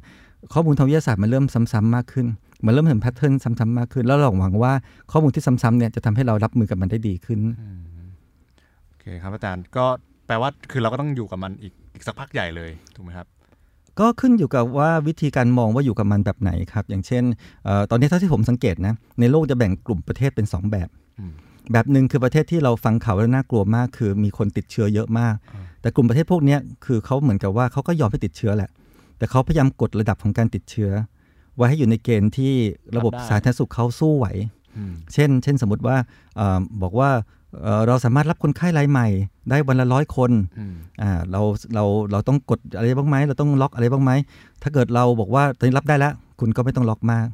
[0.52, 2.26] ข้อมูลทางวิทยาศาสตร์มันเริ่มซ้ำๆมากขึ้น
[2.66, 4.72] มันเริ่มเห็นแพทเทิร์นซ้ำๆมากขึ้น แล้วเราหวังว่า
[5.12, 7.40] ข้อมูลที่ซ้ำๆเนี่ยจะทำให้เรารับมือกับมันได้ดีขึ้น
[8.88, 9.86] โอเคครับอาจารย์ก็
[10.26, 13.26] แปลว่าคือเราก็ต้องอยู่กับมันอีกอีกสักพักใหญ่เลยถูกไหมครับ
[14.00, 17.24] ก็ขึ้นอยู่กับว่าวิธีการมองว่าอยู่กับมันแบบไหนครับ อย่างเช่น
[17.64, 20.88] เออตอนนี้เท่าที่ผมสังเกตนะในโลกจะแบ่งกลุ่มประเทศเป็น 2 แบบ
[21.20, 21.32] อืม
[21.72, 28.70] แบบหนึ่งคือประเทศที่เราฟังข่าวแล้วน่ากลัวมาก คือมีคนติดเชื้อเยอะมากอ่าแต่กลุ่มประเทศพวกเนี้ยคือเขาเหมือนกับว่าเขาก็ยอมให้ติดเชื้อแหละ
[29.18, 30.90] แต่เขาพยายามกดระดับของการติดเชื้อ
[31.56, 32.52] ไว้ให้อยู่ในเกณฑ์ที่
[32.96, 34.26] ระบบรับได้สาธารณสุขเขาสู้ไหว
[34.76, 35.96] อืมเช่น เช่นสมมติว่า
[36.36, 37.10] เออบอกว่า
[37.62, 39.08] เอ่อเราสามารถรับคนไข้รายใหม่
[39.50, 41.40] ได้วันละร้อยคนอืมอ่าเรา
[41.74, 44.10] เราเราต้องกดอะไรบ้างไหมเราต้องล็อกอะไรบ้างไหม
[44.62, 47.26] ถ้าเกิดเราบอกว่าตอนนี้รับได้แล้วคุณก็ไม่ต้องล็อกมาก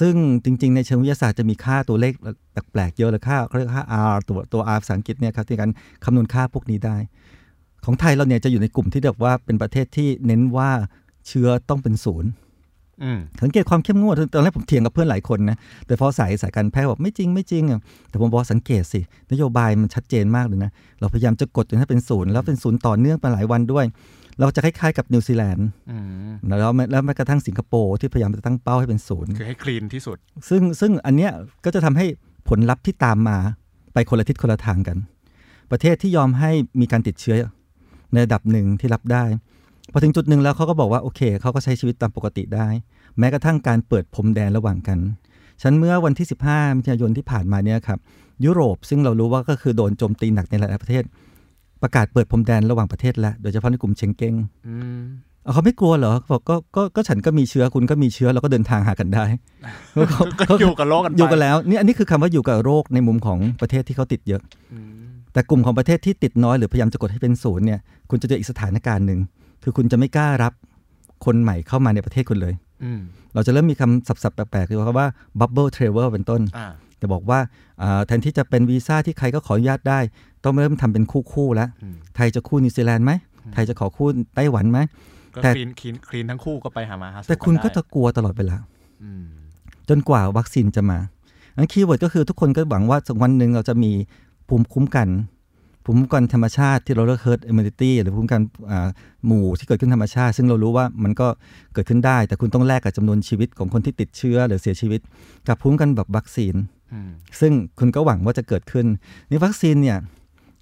[0.00, 2.12] ซึ่งจริง ๆ ในเชิงวิทยาศาสตร์จะมีค่าตัวเลข
[2.52, 5.70] แปลกๆเยอะเลยค่าเขาเรียกค่า R ตัวตัว R ภาษาอังกฤษเนี่ยครับที่การ
[6.04, 6.96] คำนวณค่าพวกนี้ได้
[7.84, 10.70] ของไทยเราเนี่ยจะอยู่ในกลุ่มที่แบบว่าเป็นประเทศที่เน้นว่า
[11.26, 12.49] เชื้อต้องเป็นศูนย์อืม
[13.42, 17.80] สังเกตความเข้มงวดตอนแรกผมเถียงกับเพื่อนหลายคนนะแต่พอสายสายการแพทย์บอกไม่จริงไม่จริงอะ
[18.10, 19.00] แต่ผมบอกสังเกตสิ
[19.32, 23.84] นโยบายมันชัดเจนมากเลยนะ เราพยายามจะกดจนให้เป็นศูนย์แล้วเป็นศูนย์ต่อเนื่องไปหลายวันด้วย
[24.40, 25.96] เราจะคล้ายๆกับนิวซีแลนด์อื
[26.28, 30.16] มแล้วแม้แล้วแม้กระทั่งสิงคโปร์ที่พยายามจะตั้งเป้าให้เป็นศูนย์คือให้ clean ที่สุด
[30.48, 31.32] ซึ่งซึ่งอันเนี้ย
[31.64, 32.06] ก็จะทำให้
[32.48, 33.38] ผลลัพธ์ที่ตามมา
[33.94, 34.96] ไปคนละทิศคนละทางกัน
[35.70, 37.36] ประเทศที่ยอมให้มีการติดเชื้อ
[38.12, 39.24] ในระดับหนึ่งที่รับได้
[39.92, 42.68] พอถึงจุดหนึ่งแล้วเขาก็บอกว่าโอเคเขาก็ใช้ชีวิตตามปกติได้
[43.18, 44.98] แม้กระทั่งการเปิดพรมแดนระหว่างกัน
[45.62, 47.98] ฉันเมื่อวันที่ 15 มิถุนายนที่ผ่านมาเนี่ยครับ
[48.44, 51.02] ยุโรปซึ่งเรารู้ว่าก็คือโดนโจมตีหนักในหลายประเทศ
[51.82, 54.34] ประกาศเปิดพรมแดนระหว่างประเทศแล้วโดยเฉพาะในกลุ่มเชงเก้ง
[54.66, 55.00] อืม
[55.44, 59.24] เอาเขาไม่กลัวเหรอบอกก็ก็ก็ฉันก็มีเชื้อคุณก็มีเชื้อเราก็เดินทางหากันได้
[60.50, 64.42] ก็อยู่กับโลกกันไปอยู่กันแล้วนี่อันนี้คือคำว่าอยู่กับโรคในมุมของประเทศที่เขาติดเยอะ
[64.72, 64.90] อืม
[65.32, 67.80] แต่กลุ่มของประเทศที่ติดน้อยหรือพยายามจะกดให้เป็นศูนย์เนี่ย
[68.10, 69.20] คุณจะเจออีกสถานการณ์หนึ่ง
[69.62, 70.52] คือคุณจะไม่กล้ารับ
[71.24, 73.00] คนใหม่เข้ามาในประเทศคุณเลยอืม
[73.34, 75.08] เราจะเริ่มมีคำศัพท์ๆแปลกๆเรียกว่า
[75.40, 76.68] bubble travel เป็นต้นอ่า
[77.00, 77.38] จะบอกว่า
[77.82, 80.00] อ่าแทนที่จะเป็นวีซ่าที่ใครก็ขออนุญาตได้
[80.44, 83.12] ต้องเริ่มทำเป็นคู่ๆแล้วอืมไทยจะคู่นิวซีแลนด์ไหม
[83.54, 84.78] ไทยจะขอคู่ไต้หวันไหม
[85.34, 88.56] ก็แต่ clean clean clean ทั้งคู่ก็ไปหามาหาสู่กันได้แต่คุณก็จะกลัวตลอดเวลา
[89.02, 89.24] อืม
[89.88, 90.98] จนกว่าวัคซีนจะมา
[91.56, 93.92] อัน keyword ก็คือทุกคนก็หวังว่าสักวันหนึ่งเราจะมี
[94.48, 95.08] ภูมิคุ้มกัน
[95.90, 98.88] ภูมิคุ้มกันธรรมชาติที่เราเรียก herd immunity หรือภูมิคุ้มกันอ่า
[99.26, 101.28] หมู่ที่เกิดขึ้นธรรมชาติ ซึ่งเรารู้ว่ามันก็
[101.74, 105.00] เกิดขึ้นได้ แต่คุณต้องแลกกับจำนวนชีวิตของคนที่ติดเชื้อหรือเสียชีวิต
[105.48, 106.54] กับภูมิคุ้มกันแบบวัคซีน
[106.92, 108.86] อืมซึ่งคุณก็หวังว่าจะเกิดขึ้น
[109.30, 109.98] นี่วัคซีนเนี่ย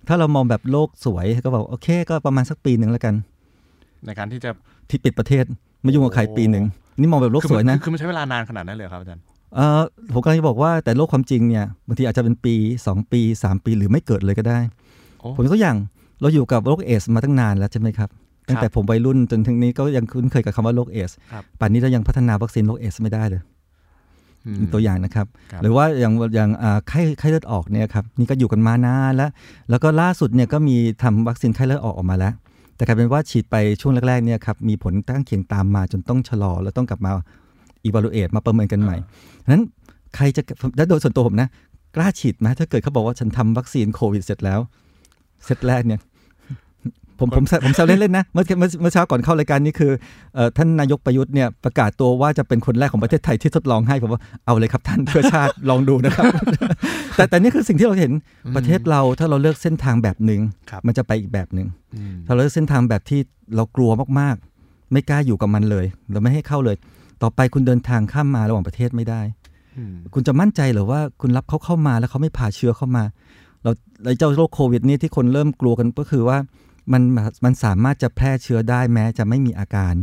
[0.08, 3.14] ถ้าเรามองแบบโลกสวยก็บอกโอเค ก็ประมาณสักปีหนึ่งแล้วกัน
[4.04, 4.50] ในการที่จะ
[4.90, 5.44] ที่ปิดประเทศ
[5.82, 6.64] ไม่ยุ่งกับใครปีหนึ่ง
[7.00, 9.22] นี่มองแบบโลกคือสวยนะคือมันใช้เวลานานขนาดนั้นเลยเหรอครับอาจารย์
[9.56, 9.82] เออ
[10.12, 12.54] ผมกำลังจะบอกว่าแต่โลกความจริงเนี่ยบางทีอาจจะเป็นปี
[12.86, 14.87] 2 ปี 3 ปีหรือไม่เกิดเลยก็ได้โอ้
[15.36, 15.76] ผมยกตัวอย่าง
[16.20, 18.08] เราอยู่กับโรคเอดส์มาตั้งนานแล้วใช่ไหมครับ
[18.48, 23.42] ตั้งแต่ผมวัยรุ่นจนถึงนี้ก็ยังคุ้นเคยกับคำว่าโรคเอดส์ครับป่านนี้เรายังพัฒนาวัคซีนโรคเอดส์ไม่ได้เลย
[24.46, 29.30] อืมตัวอย่างนะครับครับ หรือว่าอย่างอย่างอ่าไข้ไข้เลือดออกเนี่ยครับนี่ก็อยู่กันมานานแล้ว
[29.70, 32.32] แล้วก็ล่าสุดเนี่ยก็มีทำวัคซีนไข้เลือดออกออกมาแล้ว
[32.76, 37.12] แต่กลายเป็นว่าฉีดไปช่วงแรกๆเนี่ยครับมีผลข้างเคียงตามมาจนต้องชะลอ แล้วต้องกลับมา
[37.84, 38.96] อี a l u a t e มาประเมินกันใหม่
[39.44, 39.62] ฉะนั้น
[40.16, 40.42] ใครจะ
[40.76, 41.48] และโดยส่วนตัวผมนะ
[41.96, 44.60] กล้าฉีดไหมถ้าเกิดเขาบอกว่าฉันทำวัคซีนโควิดเสร็จแล้ว
[45.44, 46.00] เซตแรกเนี่ย
[47.20, 49.92] ผมผมผมแซวเล่นๆนะเมื่อเมื่อเมื่อเช้าก่อนเข้ารายการนี้คือ
[50.34, 56.24] เอ่อท่านนายกประยุทธ์เนี่ยประกาศตัวว่าจะเป็นคนแรกของประเทศไทยที่ทดลองให้ผมว่าเอาเลยครับท่านเพื่อชาติลองดูนะครับ
[57.16, 58.12] แต่แต่นี่คือสิ่งที่เราเห็น
[58.56, 63.20] ประเทศเราถ้าเราเลือกเส้นทางแบบหนึ่งครับมันจะไปอีกแบบหนึ่งอืมถ้าเราเลือกเส้นทางแบบที่
[63.56, 66.76] เรากลัวมากๆ ไม่กล้าอยู่กับมันเลยเราไม่ให้เข้าเลย
[67.22, 69.22] ต่อไปคุณเดินทางข้ามมาระหว่างประเทศไม่ได้
[69.78, 73.04] อืมคุณจะมั่นใจเหรือว่าคุณรับเขาเข้ามาแล้วเขาไม่พาเชื้อเข้ามา
[73.62, 73.70] เรา
[74.04, 76.38] ไอ้เจ้าโรคโควิดนี่ที่คนเริ่มกลัวกันก็คือว่า
[76.92, 77.02] มัน
[77.44, 79.94] มันสามารถจะแพร่เชื้อได้แม้จะไม่มีอาการ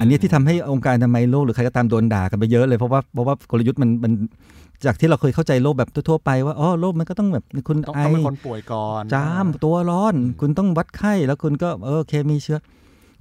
[0.00, 4.12] อันนี้ที่ทำให้องค์การอนามัยโลกหรือใครก็ตามโดนด่ากันไปเยอะเลยเพราะว่าเพราะว่ากลยุทธ์มันมัน
[4.86, 12.58] จากที่เราเคยเข้าใจโรคแบบทั่วๆไปว่าอ๋อโรคมันก็ต้องแบบคุณต้องไอต้องเป็นคนป่วยก่อนจามตัวร้อน คุณต้องวัดไข้แล้วคุณก็เออโอเคมีเชื้อ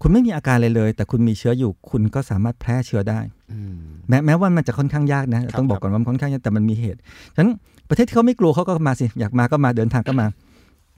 [0.02, 3.20] คุณไม่มีอาการเลยเลย แต่คุณมีเชื้ออยู่คุณก็สามารถแพร่เชื้อได้
[3.52, 3.76] อืม
[4.10, 7.00] แม้แม้ว่ามันจะค่อนข้างยากนะ ต้องบอกก่อนว่ามันค่อนข้างยากแต่มันมีเหตุ
[7.36, 7.50] ฉะนั้น
[7.90, 10.28] ประเทศที่เขาไม่กลัวเขาก็มาสิอยากมาก็มาเดินทางก็มา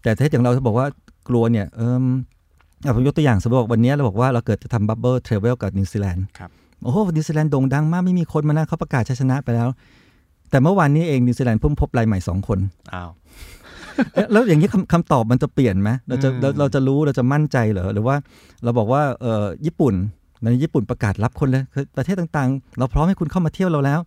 [0.01, 0.87] แต่ประเทศอย่างเราจะบอกว่า
[1.29, 2.05] กลัวเนี่ยเออ
[2.85, 6.49] อะผมยกตัวอย่างสมมติว่าวันนี้เราบอกว่าเราเกิดจะทำ bubble travel กับนิวซีแลนด์ครับ
[6.83, 9.69] โอ้โหนิวซีแลนด์โด่งดังมากไม่มีคนมานะเขาประกาศชัยชนะไปแล้ว
[10.49, 12.59] แต่เมื่อวานนี้เองนิวซีแลนด์เพิ่งพบรายใหม่สองคน
[12.93, 13.18] อ้าวเอ๊ะ
[14.31, 18.15] แล้วอย่างนี้คำคำตอบมันจะเปลี่ยนไหมเราจะอืมเราเราจะรู้เราจะมั่นใจเหรอหรือว่า
[18.63, 19.93] เราบอกว่าเออญี่ปุ่น
[20.43, 23.99] ในญี่ปุ่นประกาศรับคนเลยคือประเทศต่างๆ เราพร้อมให้คุณเข้ามาเที่ยวเราแล้ว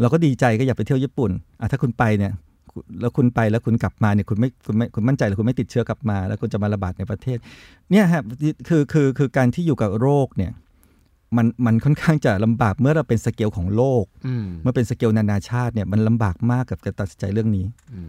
[0.00, 2.32] เราก็ดีใจก็อยากไปเที่ยวญี่ปุ่นอะถ้าคุณไปเนี่ย
[2.72, 7.38] คุณแล้วคุณไปแล้วคุณกลับมาเนี่ยคุณไม่คุณไม่คุณมั่นใจหรือคุณไม่ติดเชื้อกลับมา แล้วคุณจะมาระบาดในประเทศ
[7.90, 8.22] เนี่ยฮะ
[8.68, 10.52] คือคือคือการที่อยู่กับโรคเนี่ย
[11.36, 18.00] มันมันค่อนข้างจะลำบากเมื่อเราเป็นสเกลของโลกอืมเมื่อเป็นสเกลนานาชาติเนี่ยมันลำบากมากกับการตัดสินใจเรื่องนี้อื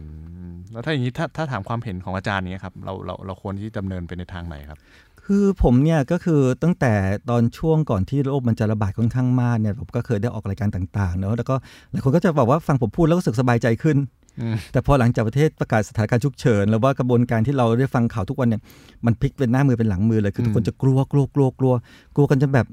[0.48, 4.78] มแล้วถ้าอย่างนี้ถ้าถ้าถามความเห็นของอาจารย์เนี้ยครับเราเราเราควรที่ดำเนินไปในทางไหนครับ
[5.26, 6.92] คือผมเนี่ยก็คือตั้งแต่
[7.30, 11.54] ตอนช่วงก่อนที่โรคมันจะระบาดค่อนข้างมากเนี่ยผมก็เคยได้ออกรายการต่างๆเนอะแล้วก็
[11.90, 13.96] หลายคนก็จะบอกว่าฟังผมพูดแล้วก็รู้สึกสบายใจขึ้น
[14.40, 18.62] อืมแต่พอหลังจากประเทศประกาศสถานการณ์ฉุกเฉิน แล้วว่ากระบวนการที่เราได้ฟังข่าวทุกวันเนี่ย
[19.06, 21.74] มันพลิกเป็นหน้ามือเป็นหลังมือเลยคือทุกคนจะกลัวกลัวกลัวกลัว
[22.14, 22.66] กลัวกันจนแบบ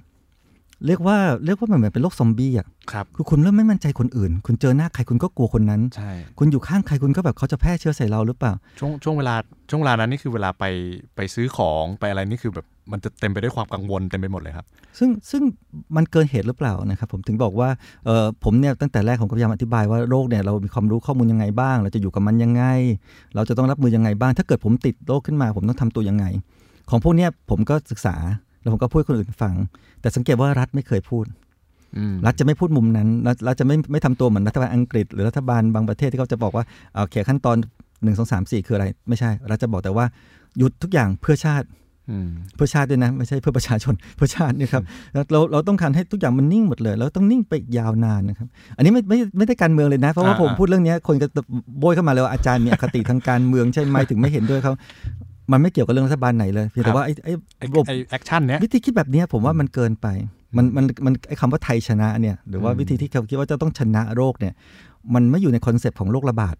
[0.87, 9.35] เรียกว่าเรียกว่ามันเหมือนเป็นโรคซอมบี้อะครับคือคุณเริ่มไม่มั่นใจคนอื่น คุณเจอหน้าใครคุณก็กลัวคนนั้น ใช่ คุณอยู่ข้างใครคุณก็แบบเขาจะแพร่เชื้อใส่เราหรือเปล่า ช่วงช่วงเวลา
[9.69, 10.63] ช่วงเวลานั้นนี่คือเวลาไป
[11.15, 14.65] ไปซื้อของไปอะไรนี่คือแบบมันจะเต็มไปด้วยความกังวลเต็มไปหมดเลยครับ
[14.99, 15.41] ซึ่งซึ่ง
[15.95, 17.69] มันเกินเหตุหรือเปล่านะครับผมถึงบอกว่า
[18.05, 22.63] เออผมเนี่ยตั้งแต่แรกผมก็พยายามอธิบายว่าโรคเนี่ยเรามีความรู้ข้อมูลยังไงบ้าง เราจะอยู่กับมันยังไง
[23.35, 26.25] เราจะต้องรับมือยังไงบ้าง ถ้าเกิดผมติดโรคขึ้นมา ผมต้องทำตัวยังไง
[26.89, 28.15] ของพวกเนี้ยผมก็ศึกษา
[28.63, 29.53] แล้วผมก็พูดให้คนอื่นฟัง
[30.01, 31.25] แต่สังเกตว่ารัฐไม่เคยพูด
[31.97, 37.57] อืมรัฐจะไม่พูดมุมนั้นรัฐรัฐจะไม่ไม่ทำตัวเหมือนรัฐบาลอังกฤษ หรือรัฐบาลบางประเทศที่เขาจะบอกว่าเอ่อโอเคขั้นตอน
[38.03, 40.05] 1 2 3 4คืออะไร ไม่ใช่รัฐจะบอกแต่ว่า
[40.57, 41.67] หยุดทุกอย่างเพื่อชาติ
[42.09, 48.47] อืมเพื่อชาติด้วยนะ ไม่ใช่เพื่อประชาชนเพื่อชาตินี่ครับแล้วเราเราต้องการให้ทุกอย่างมันนิ่งหมดเลยแล้วต้องนิ่งไปยาวนานนะครับ
[48.77, 51.27] อันนี้ไม่ไม่ไม่ได้การเมืองเลยนะ เพราะว่าอ่าผมพูดเรื่องเนี้ยคนก็
[51.79, 54.73] โบยเข้ามาเลยว่าอาจารย์มีอคติทางการเมืองใช่ไหมถึงไม่เห็นด้วยเขา
[55.51, 60.07] มันไม่เกี่ยวกับเรื่องรัฐบาลไหนเลยเพียงแต่ว่าไอ้ไอ้ไอ้ระบบไอ้ action เนี้ยวิธีคิดแบบเนี้ยผมว่ามันเกินไป
[60.57, 64.53] มันมันมันไอ้คำว่าไทยชนะเนี่ยหรือว่าอืมวิธีที่เขาคิดว่าจะต้องชนะโรคเนี่ย
[65.13, 66.55] มันไม่อยู่ใน concept ของโรคระบาด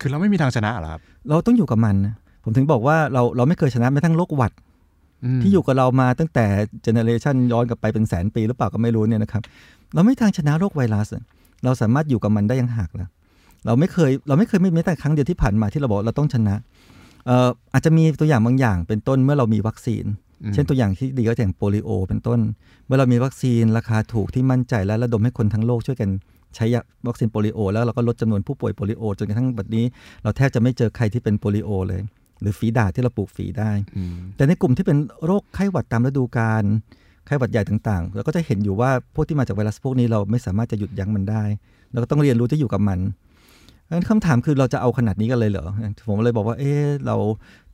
[0.00, 6.44] คือเราไม่มีทางชนะเหรอครับ เราต้องอยู่กับมันนะผมถึงบอกว่าเราเราไม่เคยชนะแม้ทั้งโรคหวัดที่อยู่กับเรามาตั้งแต่
[6.82, 9.42] เจเนเรชันย้อนกลับไปเป็นแสนปีหรือเปล่าก็ไม่รู้เนี่ยนะครับ
[9.94, 11.24] เราไม่มีทางชนะโรคไวรัสอะ
[11.64, 13.08] เราสามารถอยู่กับมันได้อยังหักแล้ว
[13.66, 20.04] เราไม่เคยเราไม่เคยไม่แม้แต่ครั้งเดียวที่ผ่านมาที่เราบอกเราต้องชนะเอ่ออาจจะมีตัวอย่างบางอย่างเป็นต้นเมื่อเรามีวัคซีน
[20.42, 22.40] อืมเช่นตัวอย่างที่ดีก็อย่างโปลิโอ เป็นต้น
[22.86, 26.10] เมื่อเรามีวัคซีนราคาถูกที่มั่นใจและระดมให้คนทั้งโลกช่วยกัน
[26.54, 29.84] ใช้ยาวัคซีนโปลิโอ แล้วเราก็ลดจำนวนผู้ป่วยโปลิโอจนกระทั่งบัดนี้
[30.22, 32.02] เราแทบจะไม่เจอใครที่เป็นโปลิโอเลย
[32.40, 36.64] หรือฝีดาษที่เราปลูกฝีได้อืมแต่ในกลุ่มที่เป็นโรคไข้หวัดตามฤดูกาล
[37.26, 41.44] ไข้หวัดใหญ่ต่างๆเราก็จะเห็นอยู่ว่าพวกที่มาจากไวรัสพวกนี้เราไม่สามารถจะหยุดยั้งมันได้
[41.92, 42.98] เราก็ต้องเรียนรู้ที่อยู่กับมัน
[43.90, 45.66] งั้นคำถามคือเราจะเอาขนาดนี้กันเลยเหรอ
[46.08, 47.16] ผมเลยบอกว่า เอ๊ะเรา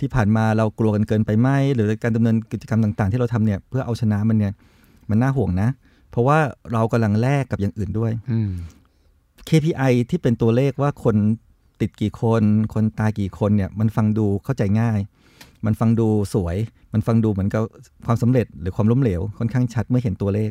[0.00, 4.52] ที่ผ่านมาเรากลัวกันเกินไปไหม หรือการดำเนินกิจกรรมต่าง ๆ ที่เราทำเนี่ยเพื่อเอาชนะมันเนี่ย
[5.10, 5.68] มันน่าห่วงนะ
[6.10, 6.38] เพราะว่า
[6.72, 8.50] เรากำลังแลกกับอย่างอื่นด้วยอืม
[9.48, 11.16] KPI ที่เป็นตัวเลขว่าคน
[11.80, 12.42] ติดกี่คน
[12.74, 14.98] คนตายกี่คนเนี่ยมันฟังดูเข้าใจง่าย
[15.66, 16.56] มันฟังดูสวย
[16.92, 17.62] มันฟังดูเหมือนกับ
[18.06, 20.50] ความสำเร็จหรือความล้มเหลวค่อนข้างชัดเมื่อเห็นตัวเลข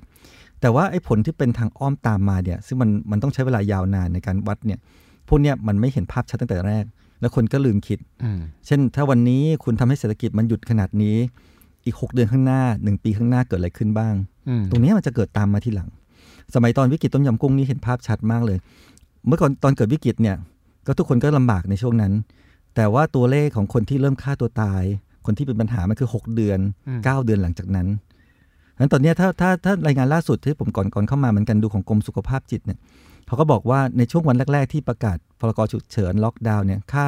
[0.61, 4.79] แต่ว่าไอ้ผลที่เป็นทางอ้อมตามมาเนี่ยซึ่งมันมันต้องใช้เวลายาวนานในการวัดเนี่ย
[5.10, 6.85] พ วกเนี้ยมันไม่เห็นภาพชัดตั้งแต่แรก
[7.21, 11.17] แล้วคนก็ลืมคิดอืมเช่น ถ้าวันนี้คุณทำให้เศรษฐกิจมันหยุดขนาดนี้
[11.85, 14.13] อีก 6 เดือนข้างหน้า 1 ปีข้างหน้าเกิดอะไรขึ้นบ้าง
[14.49, 15.89] อืมตรงเนี้ยมันจะเกิดตามมาทีหลัง
[16.55, 18.57] สมัยตอนวิกฤตต้มยำกุ้งนี่เห็นภาพชัดมากเลย
[19.27, 20.35] เมื่อก่อนตอนเกิดวิกฤตเนี่ย
[20.87, 22.13] ก็ทุกคนก็ลำบากในช่วงนั้น
[22.75, 24.83] แต่ว่าตัวเลขของคนที่เริ่มฆ่าตัวตาย
[25.25, 27.87] คนที่เป็นปัญหามันคือ 6 เดือนอืม9เดือนหลังจากนั้น
[28.79, 32.79] งั้นตอนเนี้ยถ้าถ้าถ้ารายงานล่าสุดที่ผมก่อนก่อนเข้ามาเหมือนกันดูของกรมสุขภาพจิตเนี่ย
[33.31, 37.05] เขาก็บอกว่าในช่วงวันแรก ๆ ที่ประกาศพรกฉุกเฉินล็อกดาวน์เนี่ยค่า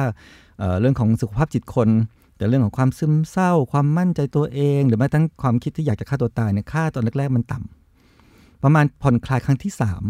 [0.58, 1.88] เเรื่องของสุขภาพจิตคน
[2.36, 10.02] แต่เรื่องของความซึมเศร้า ความมั่นใจตัวเอง หรือแม้ทั้งความคิดที่อยากจะฆ่าตัวตายเนี่ยค่าตอนแรกๆมันต่ำประมาณผ่อนคลายครั้งที่สาม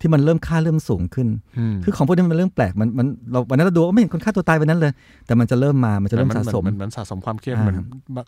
[0.00, 4.92] ที่มันเริ่มค่าเริ่มสูงขึ้นอืมคือของพวกนี้มันเรื่องแปลกมันมันเราวันนั้นเราดูว่าไม่เห็นคนฆ่าตัวตายวันนั้นเลย
[5.26, 7.76] แต่มันจะเริ่มมามันจะเริ่มสะสมนเหมือนสะสมความเครียดอ่าเหมือน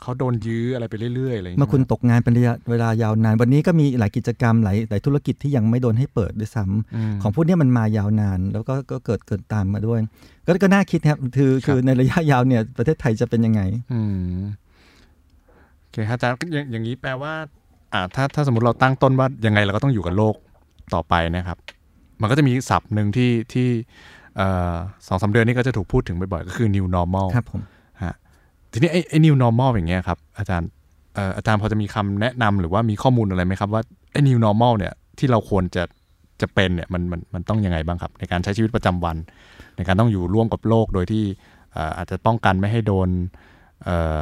[0.03, 9.99] เขาโดนยื้ออะไรไปเรื่อยๆอะไรอย่างเมื่เงี้อยคุณตกงานเป็นระยะเวลายาวนาน วันนี้ก็มีหลายกิจกรรมหลายหลายธุรกิจที่ยังไม่โดนให้เปิดด้วยซ้ำอืมของพวกเนี้ยมันมายาวนาน แล้วก็ก็เกิดเกิดตามมาด้วย
[10.47, 13.61] ก็ก็น่าคิดครับคือครับคือในระยะยาวเนี่ยประเทศไทยจะเป็นยังไง
[13.93, 14.01] อื
[14.37, 14.41] ม
[15.81, 17.33] โอเคครับอาจารย์อย่างอย่างนี้แปลว่า
[17.95, 20.35] อ่าถ้าถ้าสมมติเราตั้งต้นว่ายังไงเราก็ต้องอยู่กับโลก
[20.95, 21.59] ต่อไปนะครับ
[22.21, 23.69] มันก็จะมีศัพท์หนึ่งที่ที่
[24.37, 24.75] เอ่อ
[25.07, 27.63] สองสามเดือนนี้ก็จะถูกพูดถึงบ่อยๆ ก็คือ new normal ครับผม
[28.73, 30.69] ทีนี้ไอ้ไอ้ new normal อย่างเงี้ยครับ อาจารย์
[31.15, 35.83] เอ่ออาจารย์พอจะมีคำแนะนำหรือว่ามีข้อมูลอะไรไหมครับว่าไอ้ new normal เนี่ยที่เราควรจะ
[36.41, 39.17] จะเป็นเนี่ยมันมันมันต้องยังไงบ้างครับ ในการใช้ชีวิตประจำวัน
[39.77, 41.25] ในการต้องอยู่ร่วมกับโลกโดยที่
[41.73, 43.09] เอ่ออาจจะป้องกันไม่ให้โดน
[43.85, 44.21] เอ่อ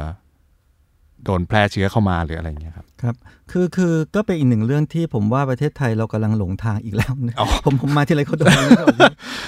[1.25, 3.15] โดนแพร่เชื้อเข้ามาหรืออะไรอย่างเงี้ยครับครับ
[3.51, 8.51] คือคือก็เป็นอีกหนึ่งเรื่องที่ผมว่าประเทศไทยเรากำลังหลงทางอีกแล้วนะอ๋อผมผมมาที่ไรเขาโดน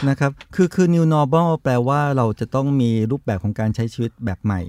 [0.09, 4.61] นะครับคือคือ new normal แปลว่าเราจะต้องมีรูปแบบของการใช้ชีวิตแบบใหม่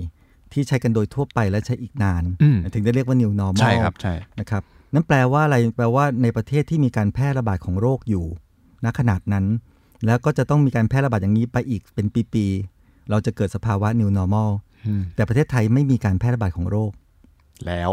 [0.53, 4.63] ที่ใช้กันโดยทั่วไปและใช้อีกนานอืมถึงได้เรียกว่า new normal ใช่ครับใช่นะครับ
[4.95, 8.27] นั่นแปลว่าอะไรแปลว่าในประเทศที่มีการแพร่ระบาดของโรคอยู่
[8.85, 9.47] ณขนาดนั้น
[10.07, 14.72] แล้วก็จะต้องมีการแพร่ระบาดอย่างนี้ไปอีกเป็นปีๆเราจะเกิดสภาวะ new normal อืม
[15.15, 16.93] แต่ประเทศไทยไม่มีการแพร่ระบาดของโรค
[17.67, 17.91] แล้ว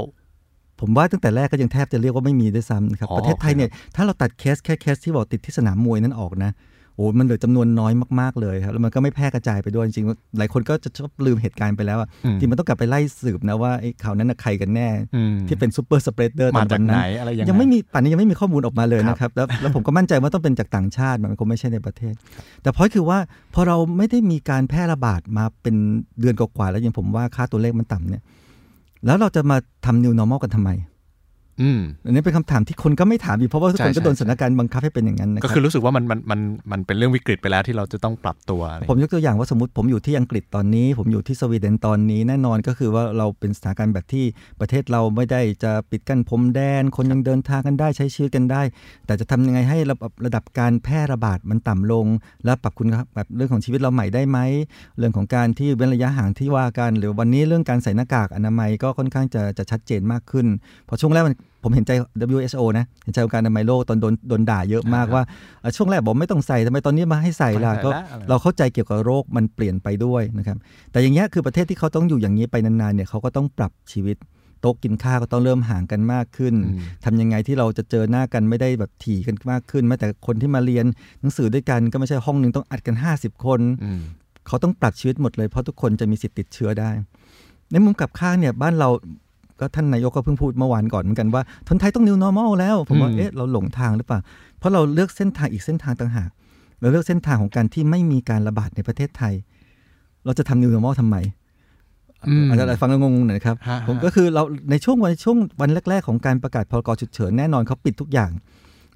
[0.80, 22.14] ผมว่าตั้งแต่แรกก็ยังแทบจะเรียกว่าไม่มีด้วยซ้ำนะครับอ๋อประเทศไทยเนี่ยถ้าเราตัดเคสแค่เคสที่บอกติดที่สนามมวยนั้นออกนะโอ้มันเหลือจำนวนน้อยมากๆเลยครับแล้วมันก็ไม่แพร่กระจายไปด้วยจริงๆหลายคนก็จะชอบลืมเหตุการณ์ไปแล้วอะอืมจริงมันต้องกลับไปไล่สืบนะว่าไอ้ข่าวนั้นนะใครกันแน่อืมที่เป็น super spreader ตอนจากนั้นไหนอะไรยังไงยังไม่มีป่านนี้ยังไม่มีข้อมูลออกมาเลยครับนะครับแล้วแล้วผมก็มั่นใจว่าต้องเป็นจากต่างชาติมันคงไม่ใช่ในประเทศ
[22.62, 23.18] แต่พอยคือว่า
[23.54, 25.76] พอเราไม่ได้มีการแพร่ระบาดมาเป็น
[26.20, 28.24] เดือนกว่าๆแล้วยังผมว่าค่าตัวเลขมันต่ำเนี่ย
[29.06, 30.70] แล้วเราจะมาทำ new normal กันทำไม
[31.62, 36.40] อืมอันนี้เป็นคำถามที่คนก็ไม่ถามอีกเพราะว่าทุกคนใช่ก็โดนใช่สถานการณ์บังคับให้เป็นอย่างนั้นนะคก็รับคือรู้สึกว่ามันมันมัน
[36.72, 44.26] มันเป็นเรื่องวิกฤตไปแล้วที่เราจะต้องปรับตัวอะไรผมยกตัวอย่างว่าสมมติผมอยู่ที่อังกฤษตอนนี้ ผมอยู่ที่สวีเดนตอนนี้แน่นอนก็คือว่าเราเป็นสถานการณ์แบบที่
[44.60, 48.62] ประเทศเราไม่ได้จะปิดกั้นพรมแดน คนยังเดินทางกันได้ใช้ชีวิตกันได้
[49.06, 52.06] แต่จะทำยังไงให้ระดับระดับการแพร่ระบาดมันต่ำลง
[52.46, 54.40] แล้วปรับคุณภาพแบบเรื่องของชีวิตเราใหม่ได้ไหม
[54.98, 60.48] เรื่องของการที่เว้นระยะห่างที่ว่ากัน หรือวันนี้เรื่องการใส่หน้ากากอนามัยก็ค่อนข้างจะจะชัดเจนมากขึ้น
[60.86, 61.92] เพอช่วงแรกมัน ผมเห็นใจ
[62.36, 65.24] WHO นะ เห็นใจองค์การอนามัยโลกตอนโดนโดนด่าเยอะมากว่า
[65.62, 67.90] เอ่อช่วงแรกบอกไม่ต้องใส่ทำไมตอนนี้มาให้ใส่ล่ะก็
[68.30, 70.58] เราเข้าใจเกี่ยวกับโรคมันเปลี่ยนไปด้วยนะครับ
[70.92, 74.18] แต่อย่างเงี้ยคือประเทศที่เขาต้องอยู่อย่างนี้ไปนานๆเนี่ยเขาก็ต้องปรับชีวิต
[74.62, 80.86] โต๊ะกินข้าวก็ต้องเริ่มห่างกันมากขึ้นอืมทำยังไงที่เราจะเจอหน้ากันไม่ได้แบบถี่กันมากขึ้น แม้แต่คนที่มาเรียน
[81.22, 84.00] หนังสือด้วยกันก็ไม่ใช่ห้องหนึ่งต้องอัดกัน 50 คนอืม
[84.48, 86.90] เขาต้องปรับชีวิตหมดเลยเพราะทุกคนจะมีสิทธิ์ติดเชื้อได้
[87.72, 88.90] ในมุมกลับข้างเนี่ยบ้านเรา
[89.60, 94.20] ก็ท่านนายกก็เพิ่งพูดเมื่อวานก่อนเหมือนกันว่าคนไทยต้อง new normal แล้ว ผมว่าอืมเอ๊ะเราหลงทางหรือเปล่า
[94.60, 96.30] เพราะเราเลือกเส้นทางอีกเส้นทางต่างหาก
[96.80, 99.34] เราเลือกเส้นทางของการที่ไม่มีการระบาดในประเทศไทย
[100.26, 101.18] เราจะทำ new normal ทำไม
[102.28, 108.32] อืมอาจจะฟังแล้วงงๆหน่อยนะครับฮะผมก็คือเราในช่วงวันช่วงวันแรก ๆ ของการประกาศพรกฉุกเฉินแน่นอนเขาปิดทุกอย่าง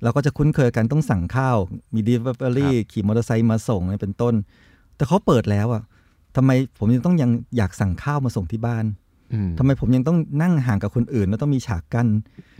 [0.04, 1.58] เราก็จะคุ้นเคยกันต้องสั่งข้าว
[1.94, 4.34] มี delivery ขี่มอเตอร์ไซค์มาส่งอะไรเป็นต้น
[4.96, 5.84] แต่เขาเปิดแล้วอะ
[6.36, 9.03] ทำไมผมยังต้องยังอยากสั่งข้าวมาส่งที่บ้านอืม
[9.58, 12.08] ทำไมผมยังต้องนั่งห่างกับคนอื่น แล้วต้องมีฉากกั้น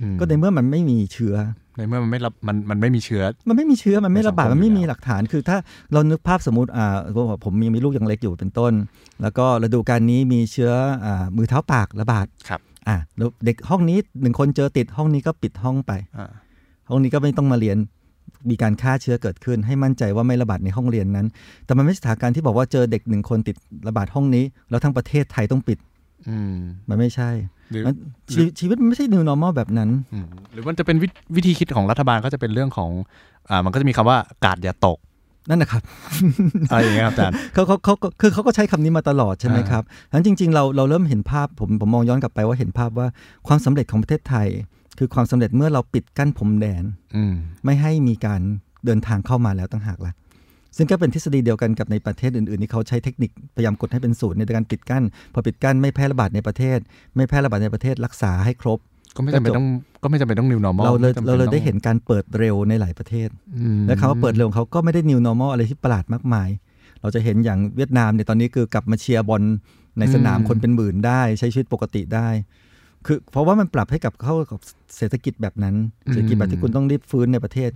[0.02, 1.36] อืมก็ในเมื่อมันไม่มีเชื้อ
[1.78, 5.58] ในเมื่อมันไม่รับมันมันไม่มีเชื้อ มันไม่มีเชื้อมันไม่ระบาดในสังคมมันไม่อยู่มีแล้วหลักฐาน คือถ้า
[5.94, 8.74] เรานึกภาพสมมติอ่าผมผมมีมีลูกยังเล็กอยู่เป็นต้น
[9.22, 10.72] แล้วก็ฤดูการนี้มีเชื้อ
[11.06, 16.32] อ่ามือเท้าปากระบาดครับอ่าแล้วเด็กห้องนี้หนึ่งคนเจอติดห้องนี้ก็ปิดห้องไปอ่า
[16.90, 17.78] ห้องนี้ก็ไม่ต้องมาเรียน
[18.50, 21.28] มีการฆ่าเชื้อเกิดขึ้น ให้มั่นใจว่าไม่ระบาดในห้องเรียนนั้น
[21.66, 23.56] แต่มันไม่ใช่สถานการณ์ที่บอกว่าเจอเด็กหนึ่งคนติด
[23.88, 25.93] ระบาดห้องนี้ แล้วทั้งประเทศไทยต้องปิดอื
[26.54, 26.58] ม
[26.90, 27.30] มันไม่ใช่
[27.72, 27.96] หรือมัน
[28.34, 32.90] ชีวิตชีวิตมันไม่ใช่ new normal แบบนั้นอืมหรือมันจะเป็นวิวิธีคิดของรัฐบาลก็จะเป็นเรื่องของ
[33.50, 35.00] อ่ามันก็จะมีคำว่ากาดอย่าตก
[35.50, 35.82] นั่นนะครับ
[36.70, 43.08] อะไรอย่างเงี้ยครับอาจารย์เขาเขาเขาคือเขาก็ใช้คำนี้มาตลอดใช่ไหมอ่าครับฉะนั้นจริง ๆ เราเราเริ่มเห็นภาพผมผมมองย้อนกลับไปว่าเห็นภาพว่า
[43.48, 44.48] ความสำเร็จของประเทศไทย
[44.98, 46.84] คือความสำเร็จเมื่อเราปิดกั้นพรมแดน
[47.16, 47.34] อืม
[47.66, 48.42] ไม่ให้มีการ
[48.86, 50.14] เดินทางเข้ามาแล้วต่างหากละ
[50.78, 56.80] ซึ่งก็เป็นทฤษฎีเดียวกันกับในประเทศอื่นๆที่เขาใช้เทคนิคพยายามกดให้เป็นศูนย์ในการปิดกั้น พอปิดกั้นไม่แพร่ระบาดในประเทศ
[57.16, 58.80] ไม่แพร่ระบาดในประเทศรักษาให้ครบ
[59.16, 59.68] ก็ไม่จำเป็นต้อง
[60.04, 66.50] ก็ไม่จำเป็นต้อง new normal เราเลยไม่จำป็นเราเลยได้ต้องเห็นการเปิดเร็วในหลายประเทศอืมและคำว่าเปิดเร็วของเขาก็ไม่ได้ new normal อะไรที่ประหลาดมากมาย
[67.02, 69.44] เราจะเห็นอย่างเวียดนามเนี่ยตอนนี้คือกลับมาเชียร์บอล
[70.00, 72.28] ในสนามคนเป็นหมื่นได้ใช้ชีวิตปกติได้
[73.06, 74.60] คือเพราะว่ามันปรับให้กับเข้ากับ
[74.98, 75.76] เศรษฐกิจแบบนั้น
[76.12, 77.72] เศรษฐกิจแบบที่คุณต้องรีบฟื้นในประเทศ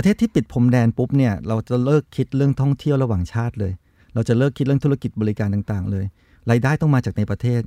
[0.00, 3.72] ประเทศที่ปิดพรมแดนปุ๊บเนี่ยเราจะเลิกคิดเรื่องท่องเที่ยวระหว่างชาติเลย
[4.14, 6.04] เราจะเลิกคิดเรื่องธุรกิจบริการต่างๆ เลย
[6.50, 7.60] รายได้ต้องมาจากในประเทศ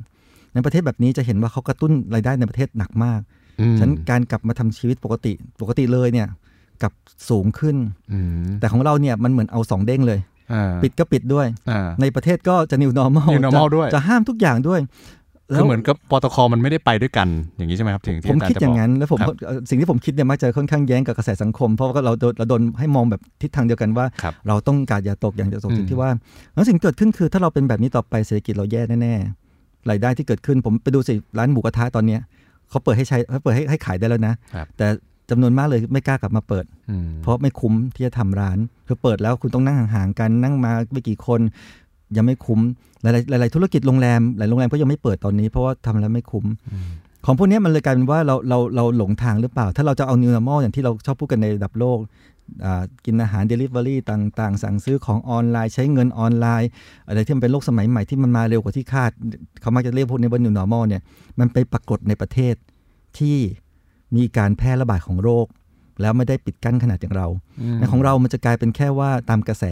[0.53, 3.21] ในประเทศแบบนี้จะเห็นว่าเขากระตุ้นรายได้ในประเทศหนักมาก
[3.59, 6.27] อืมฉะนั้นการกลับมาทำชีวิตปกติปกติเลยเนี่ย
[6.81, 6.93] กลับ
[7.29, 7.75] สูงขึ้น
[8.11, 10.19] อืมแต่ของเราเนี่ยมันเหมือนเอาสองเด้งเลย
[10.53, 14.79] อ่าปิดก็ปิดด้วยอ่าในประเทศก็จะ new normal new normal จะด้วยจะห้ามทุกอย่างด้วย
[15.57, 26.09] คือเหมือนกับปตคมันไม่ได้ไปด้วยกันอย่างนี้ใช่ไหมครับถึงที่ผมอาจารคิดย์จะอบย่าอกงนั้นแล้วผมครับเอ่อสิ่งที่ผมคิดเนี่ยมักจะค่อนข้างแย้งกับกระแสสังคม เพราะว่าเราโดนเราโดนให้มองแบบทิศทางเดียวกันว่าครับเราต้องการอย่าตกอย่างอย่าตกอืมสิ่งที่ว่า
[26.53, 32.21] แล้วสิ่งที่เกิดขึ้นคือถ้าเราเป็นแบบนี้ต่อไปเศรษฐกิจเราแย่แน่ๆรายได้ที่เกิดขึ้นผมไปดูสิร้านหมูกระทะตอนเนี้ย
[32.69, 34.87] เขาเปิดให้ใช้เขาเปิดให้ให้ขายได้แล้วนะครับแต่
[35.29, 41.39] จำนวนมากเลยไม่กล้ากลับมาเปิดอืมเพราะไม่คุ้มที่จะทำร้านคือเปิดแล้วคุณต้องนั่งห่างๆกันนั่งมาไม่กี่คน
[42.17, 42.59] ยังไม่คุ้ม
[43.01, 46.89] หลาย ๆ หลาย ๆ ธุรกิจโรงแรม หลายโรงแรมก็ยังไม่เปิดตอนนี้เพราะว่าทำแล้วไม่คุ้มอืม
[47.25, 51.99] ของพวกเนี้ยมันเลยกลายเป็นว่าเราเราเราหลงทางหรือเปล่า ถ้าเราจะเอา new normal อย่างที่เราชอบพูดกันในระดับโลก
[52.65, 56.69] อ่ากินอาหาร delivery ต่าง ๆ สั่งซื้อของออนไลน์ใช้เงินออนไลน์
[57.07, 59.11] อะไรที่มันเป็นโลกสมัยใหม่ที่มันมาเร็วกว่าที่คาด
[59.61, 61.01] เขามักจะเรียกพวกนี้ว่า new normal เนี่ย
[61.39, 62.55] มันไปปรากฏในประเทศ
[63.17, 63.37] ที่
[64.15, 65.45] มีการแพร่ระบาดของโรค
[66.01, 67.27] แล้วไม่ได้ปิดกั้นขนาดอย่างเรา
[67.71, 69.63] มแต่ของเรามันจะกลายเป็นแค่ว่าตามกระแส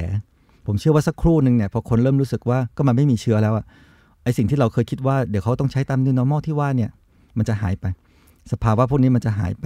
[0.69, 3.65] ผมเชื่อว่าสักครู่หนึ่งเนี่ยพอคนเริ่มรู้สึกว่าก็มันไม่มีเชื้อแล้วอะ
[4.23, 6.89] ไอสิ่งที่เราเคยคิดว่าเดี๋ยวเขาต้องใช้ตาม new normal ที่ว่าเนี่ย
[7.37, 7.85] มันจะหายไป
[8.51, 9.65] สภาวะพวกนี้มันจะหายไป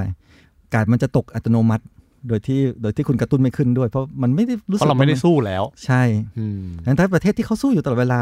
[0.74, 1.84] การมันจะตกอัตโนมัติ
[2.28, 6.02] โดยที่โดยที่คุณกระตุ้นไม่ขึ้นด้วย เพราะมันไม่ได้รู้เพสึกราะเราไม่ได้ว่นสู้แล้ว ใช่
[6.38, 8.22] อืมดังนั้นประเทศที่เขาสู้อยู่ตลอดเวลา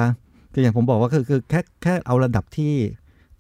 [0.54, 2.72] คืออย่างผมบอกว่าคือคือแค่แค่เอาระดับที่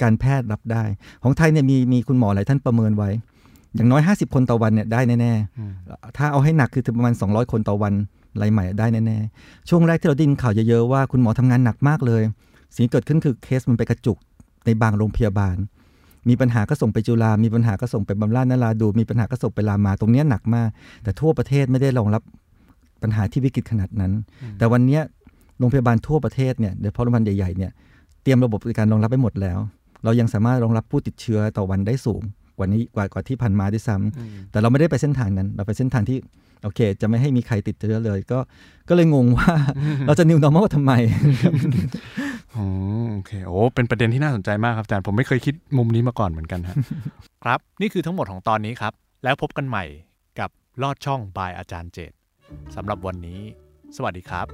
[0.01, 0.83] การแพทย์รับได้
[1.23, 3.09] ของไทยเนี่ยมีมีคุณหมอหลายท่านประเมินไว้
[3.75, 7.93] อย่างน้อย 50 คนต่อวันเนี่ยได้แน่อืมๆถ้าเอาให้หนักคือถึงประมาณ 200 คนต่อวัน
[8.41, 12.21] รายใหม่ได้แน่ๆ ช่วงแรกที่เราได้ยินข่าวเยอะๆว่าคุณหมอทำงานหนักมากเลย
[12.75, 14.17] สิ่งที่เกิดขึ้นคือเคสมันไปกระจุก
[14.65, 15.55] ในบางโรงพยาบาล
[16.29, 20.69] มีปัญหาก็ส่งไปจุฬา มีปัญหาก็ส่งไปบำราศนราดู มีปัญหาก็ส่งไปรามา ตรงเนี้ยหนักมาก
[21.03, 22.21] แต่ทั่วประเทศไม่ได้รองรับ
[23.01, 24.11] ปัญหาที่วิกฤตขนาดนั้น
[24.57, 25.01] แต่วันเนี้ย
[25.59, 27.71] โรงพยาบาลทั่วประเทศเนี่ยโดยเฉพาะโรงพยาบาลใหญ่ๆเนี่ย
[28.23, 29.59] เตรียมระบบในการรองรับไปหมดแล้ว
[30.03, 32.21] เรายังสามารถรองรับผู้ติดเชื้อต่อวันได้สูง
[32.57, 36.17] ว่านี้กว่ากว่าที่ผ่านมาด้วยซ้ำอืมแต่เราไม่ได้ไปเส้นทางนั้น เราไปเส้นทางที่
[36.63, 38.39] โอเค จะไม่ให้มีใครติดเชื้อเลย ก็
[38.89, 39.53] ก็เลยงงว่า
[40.07, 40.91] เราจะ new normal ทำไม
[42.55, 42.65] อ๋อ
[43.13, 46.75] โอเคโอ้เป็นประเด็นที่น่าสนใจมากครับอาจารย์ผมไม่เคยคิดมุมนี้มาก่อนเหมือนกันฮะ
[47.43, 48.93] ครับ นี่คือทั้งหมดของตอนนี้ครับ
[49.23, 49.85] แล้วพบกันใหม่
[50.39, 50.49] กับ
[50.81, 52.11] ลอดช่องบายอาจารย์เจต
[52.75, 53.39] สำหรับวันนี้
[53.95, 54.47] สวัสดีครับ